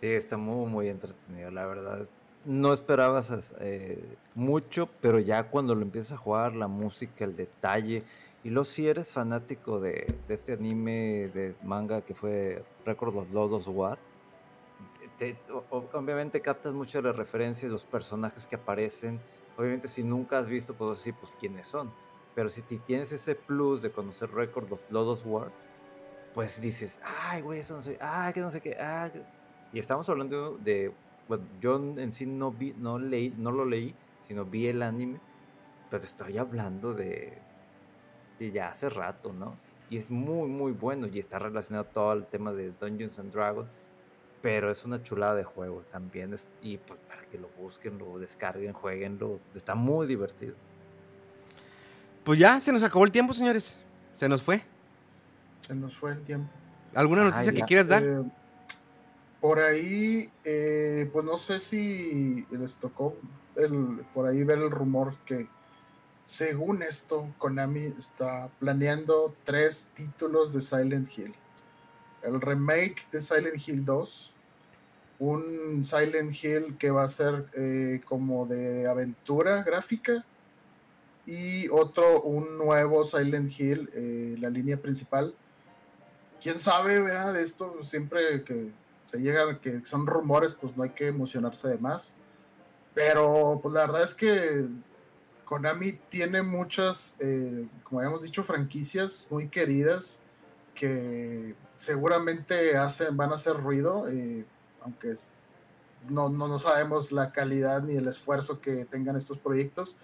[0.01, 2.09] Sí, está muy, muy entretenido, la verdad.
[2.45, 4.03] No esperabas as- eh,
[4.35, 8.03] mucho, pero ya cuando lo empiezas a jugar, la música, el detalle.
[8.45, 13.32] Y luego si eres fanático de, de este anime de manga que fue Record of
[13.32, 13.99] Lodos War,
[15.18, 15.36] te-
[15.70, 19.20] obviamente captas mucho de las referencias, los personajes que aparecen.
[19.57, 21.93] Obviamente si nunca has visto, pues así, pues quiénes son.
[22.34, 25.53] Pero si ti- tienes ese plus de conocer Record of Lodos War,
[26.34, 29.22] pues dices, ay, güey, eso no sé, ay, que no sé qué, que-".
[29.72, 30.93] Y estamos hablando de,
[31.28, 35.20] bueno, yo en sí no vi, no leí, no lo leí, sino vi el anime,
[35.90, 37.38] pero estoy hablando de,
[38.43, 39.57] de ya hace rato, ¿no?
[39.90, 43.68] Y es muy, muy bueno y está relacionado todo al tema de Dungeons and Dragons,
[44.40, 48.18] pero es una chulada de juego también, es, y pues para que lo busquen, lo
[48.18, 50.55] descarguen, jueguenlo, está muy divertido.
[52.24, 53.80] Pues ya se nos acabó el tiempo, señores.
[54.14, 54.62] Se nos fue.
[55.61, 56.51] Se nos fue el tiempo.
[56.95, 58.03] ¿Alguna Ay, noticia que quieras dar?
[58.03, 58.22] Eh,
[59.40, 63.16] por ahí, eh, pues no sé si les tocó
[63.57, 65.49] el, por ahí ver el rumor que
[66.25, 71.35] según esto, Konami está planeando tres títulos de Silent Hill.
[72.23, 74.33] El remake de Silent Hill 2,
[75.18, 80.25] un Silent Hill que va a ser eh, como de aventura gráfica
[81.27, 85.35] y otro, un nuevo Silent Hill, eh, la línea principal.
[86.41, 88.70] Quién sabe, vea, de esto siempre que
[89.05, 92.14] se llega, que son rumores, pues no hay que emocionarse de más.
[92.95, 94.68] Pero pues la verdad es que
[95.53, 100.19] Konami tiene muchas, eh, como habíamos dicho, franquicias muy queridas
[100.75, 104.47] que seguramente hacen, van a hacer ruido, eh,
[104.81, 105.13] aunque
[106.09, 109.95] no, no, no sabemos la calidad ni el esfuerzo que tengan estos proyectos,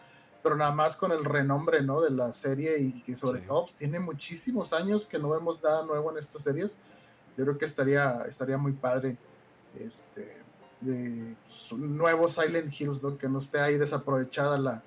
[0.43, 2.03] pero nada más con el renombre ¿no?
[2.03, 3.47] de la serie y que sobre Sí.
[3.47, 6.77] todo pues, tiene muchísimos años que no vemos nada nuevo en estas series.
[7.39, 9.17] Yo creo que estaría, estaría muy padre
[9.81, 10.37] este,
[10.83, 13.17] de pues, un nuevo Silent Hills, ¿no?
[13.17, 14.83] que no esté ahí desaprovechada la,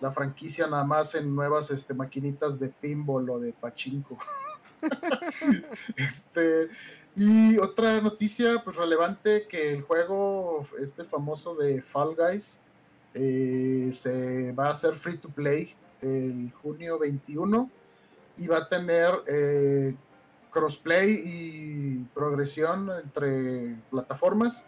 [0.00, 4.18] la franquicia nada más en nuevas este, maquinitas de pinball o de pachinko.
[5.96, 6.68] este,
[7.16, 12.60] y otra noticia pues relevante que el juego este famoso de Fall Guys
[13.14, 17.68] eh, se va a hacer free to play el junio 21
[18.36, 19.96] y va a tener eh,
[20.50, 24.64] crossplay y progresión entre plataformas.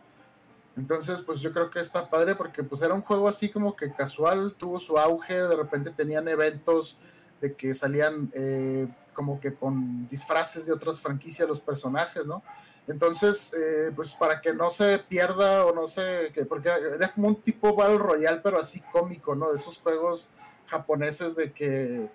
[0.80, 3.92] Entonces, pues yo creo que está padre porque pues era un juego así como que
[3.92, 6.96] casual, tuvo su auge, de repente tenían eventos
[7.42, 12.42] de que salían eh, como que con disfraces de otras franquicias los personajes, ¿no?
[12.86, 17.28] Entonces, eh, pues para que no se pierda o no se, que, porque era como
[17.28, 19.50] un tipo Battle Royale, pero así cómico, ¿no?
[19.50, 20.30] De esos juegos
[20.66, 22.08] japoneses de que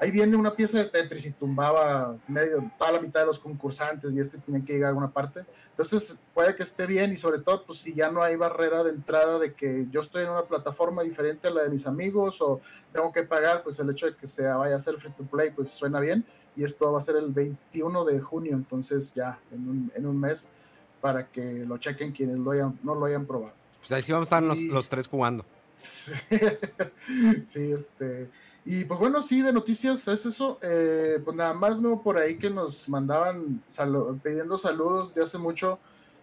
[0.00, 4.14] ahí viene una pieza de Tetris y tumbaba medio, toda la mitad de los concursantes
[4.14, 5.44] y esto y tienen que llegar a alguna parte.
[5.70, 8.90] Entonces puede que esté bien y sobre todo pues si ya no hay barrera de
[8.90, 12.60] entrada de que yo estoy en una plataforma diferente a la de mis amigos o
[12.92, 15.50] tengo que pagar, pues el hecho de que se vaya a hacer free to play
[15.50, 16.24] pues suena bien
[16.56, 20.18] y esto va a ser el 21 de junio, entonces ya en un, en un
[20.18, 20.48] mes
[21.00, 23.52] para que lo chequen quienes lo hayan, no lo hayan probado.
[23.78, 25.44] Pues ahí sí vamos a estar los, y- los tres jugando.
[27.44, 28.28] Sí, este.
[28.64, 30.58] Y pues bueno, sí, de noticias es eso.
[30.62, 33.62] Eh, pues nada más no por ahí que nos mandaban
[34.22, 35.78] pidiendo saludos de hace mucho.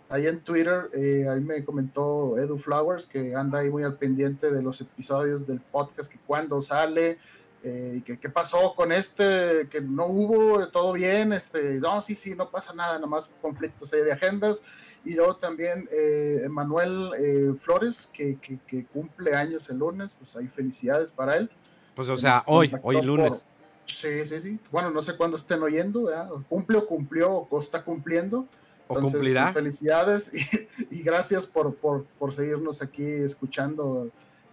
[0.10, 4.52] Ahí en Twitter, eh, ahí me comentó Edu Flowers que anda ahí muy al pendiente
[4.52, 7.18] de los episodios del podcast, que cuándo sale,
[7.62, 12.50] eh, qué pasó con este, que no hubo, todo bien, este, no, sí, sí, no
[12.50, 14.64] pasa nada, nada más conflictos ahí de agendas.
[15.04, 21.12] Y luego también eh, Manuel Flores, que, que, cumple años el lunes, pues ahí felicidades
[21.12, 21.52] para él.
[21.98, 23.30] Pues, o sea, hoy, hoy lunes.
[23.30, 23.57] por-
[23.88, 24.60] Sí, sí, sí.
[24.72, 26.30] Bueno, no sé cuándo estén oyendo, ¿verdad?
[26.48, 28.45] Cumple o cumplió o está cumpliendo.
[28.88, 29.44] ¿O cumplirá?
[29.45, 30.32] pues, felicidades
[30.91, 34.10] y, y gracias por, por, por seguirnos aquí escuchando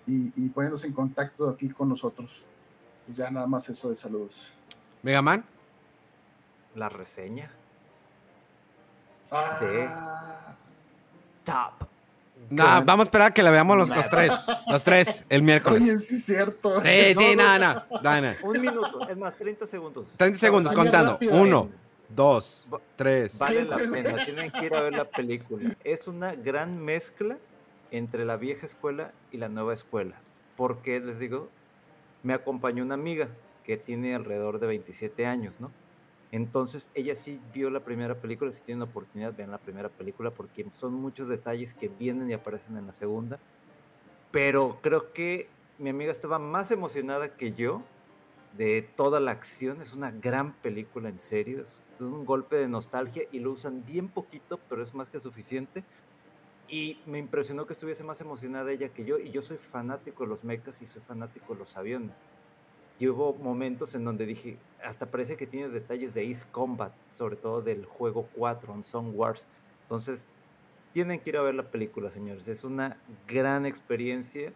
[0.06, 2.44] y, y poniéndose en contacto aquí con nosotros.
[3.04, 4.54] Pues ya nada más eso de saludos.
[5.02, 5.44] Megaman.
[6.76, 7.50] La reseña.
[9.30, 10.56] Ah,
[11.44, 11.88] Top.
[12.50, 14.32] No, vamos a esperar a que la veamos los, los tres.
[14.66, 15.82] Los tres, el miércoles.
[15.82, 16.80] oye, sí es cierto.
[16.82, 18.00] Sí, sí, No, no, no.
[18.02, 18.32] no, no.
[18.42, 20.08] Un minuto, es más, 30 segundos.
[20.16, 21.12] 30 segundos Vaya contando.
[21.12, 21.34] rápido.
[21.40, 21.70] Uno,
[22.08, 23.38] dos, Va- tres.
[23.38, 25.74] Vale la pena, tienen que ir a ver la película.
[25.84, 27.38] Es una gran mezcla
[27.90, 30.16] entre la vieja escuela y la nueva escuela.
[30.56, 31.48] Porque, les digo,
[32.22, 33.28] me acompañó una amiga
[33.64, 35.70] que tiene alrededor de 27 años, ¿no?
[36.34, 40.66] Entonces, ella sí vio la primera película, si tienen oportunidad, vean la primera película porque
[40.72, 43.38] son muchos detalles que vienen y aparecen en la segunda.
[44.32, 45.48] Pero creo que
[45.78, 47.82] mi amiga estaba más emocionada que yo
[48.58, 49.80] de toda la acción.
[49.80, 51.60] Es una gran película, en serio.
[51.60, 55.84] Es un golpe de nostalgia y lo usan bien poquito, pero es más que suficiente.
[56.66, 59.20] Y me impresionó que estuviese más emocionada ella que yo.
[59.20, 62.24] Y yo soy fanático de los mechas y soy fanático de los aviones.
[62.98, 67.36] Y hubo momentos en donde dije, hasta parece que tiene detalles de Ace Combat, sobre
[67.36, 69.46] todo del juego 4, en Song Wars.
[69.82, 70.28] Entonces,
[70.92, 72.46] tienen que ir a ver la película, señores.
[72.46, 72.96] Es una
[73.26, 74.52] gran experiencia.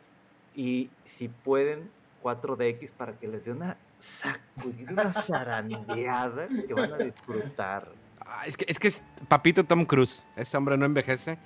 [0.55, 1.91] Y si pueden,
[2.23, 7.89] 4DX para que les dé una sacudida, una zarandeada que van a disfrutar.
[8.21, 10.27] Ah, es, que, es que es papito Tom Cruise.
[10.37, 11.39] Ese hombre no envejece.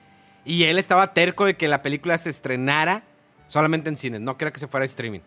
[0.44, 3.04] Y él estaba terco de que la película se estrenara
[3.46, 4.20] solamente en cines.
[4.20, 5.20] No quería que se fuera a streaming.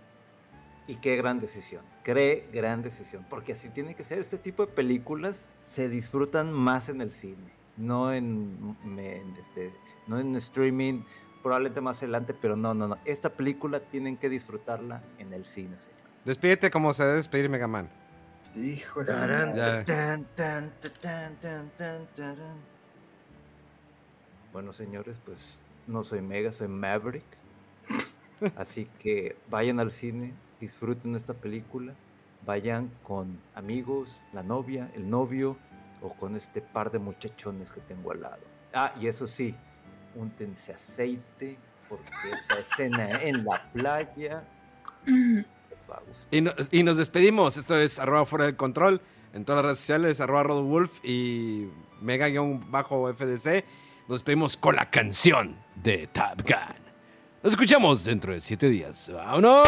[0.87, 4.19] Y qué gran decisión, qué gran decisión, porque así tiene que ser.
[4.19, 9.73] Este tipo de películas se disfrutan más en el cine, no en, me- en este,
[10.05, 11.01] no en streaming,
[11.41, 12.97] probablemente más adelante, pero no, no, no.
[13.03, 15.97] Esta película tienen que disfrutarla en el cine, señor.
[16.23, 17.89] Despídete como se debe despedir Megaman.
[18.55, 19.11] hijo de.
[24.53, 27.25] Bueno, señores, pues no soy Mega, soy Maverick.
[28.55, 31.93] Así que vayan al cine, disfruten esta película,
[32.45, 35.57] vayan con amigos, la novia, el novio
[36.01, 38.41] o con este par de muchachones que tengo al lado.
[38.73, 39.55] Ah, y eso sí,
[40.15, 41.57] úntense aceite
[41.89, 44.43] porque esa escena en la playa.
[46.31, 47.57] Y, no- y nos despedimos.
[47.57, 49.01] Esto es arroba fuera del control.
[49.33, 51.67] En todas las redes sociales, arroba rodowolf y
[52.01, 53.65] mega-fdc.
[54.07, 56.84] Nos despedimos con la canción de Top Gun.
[57.45, 59.11] Nos escuchamos dentro de siete días.
[59.13, 59.67] ¡Vámonos!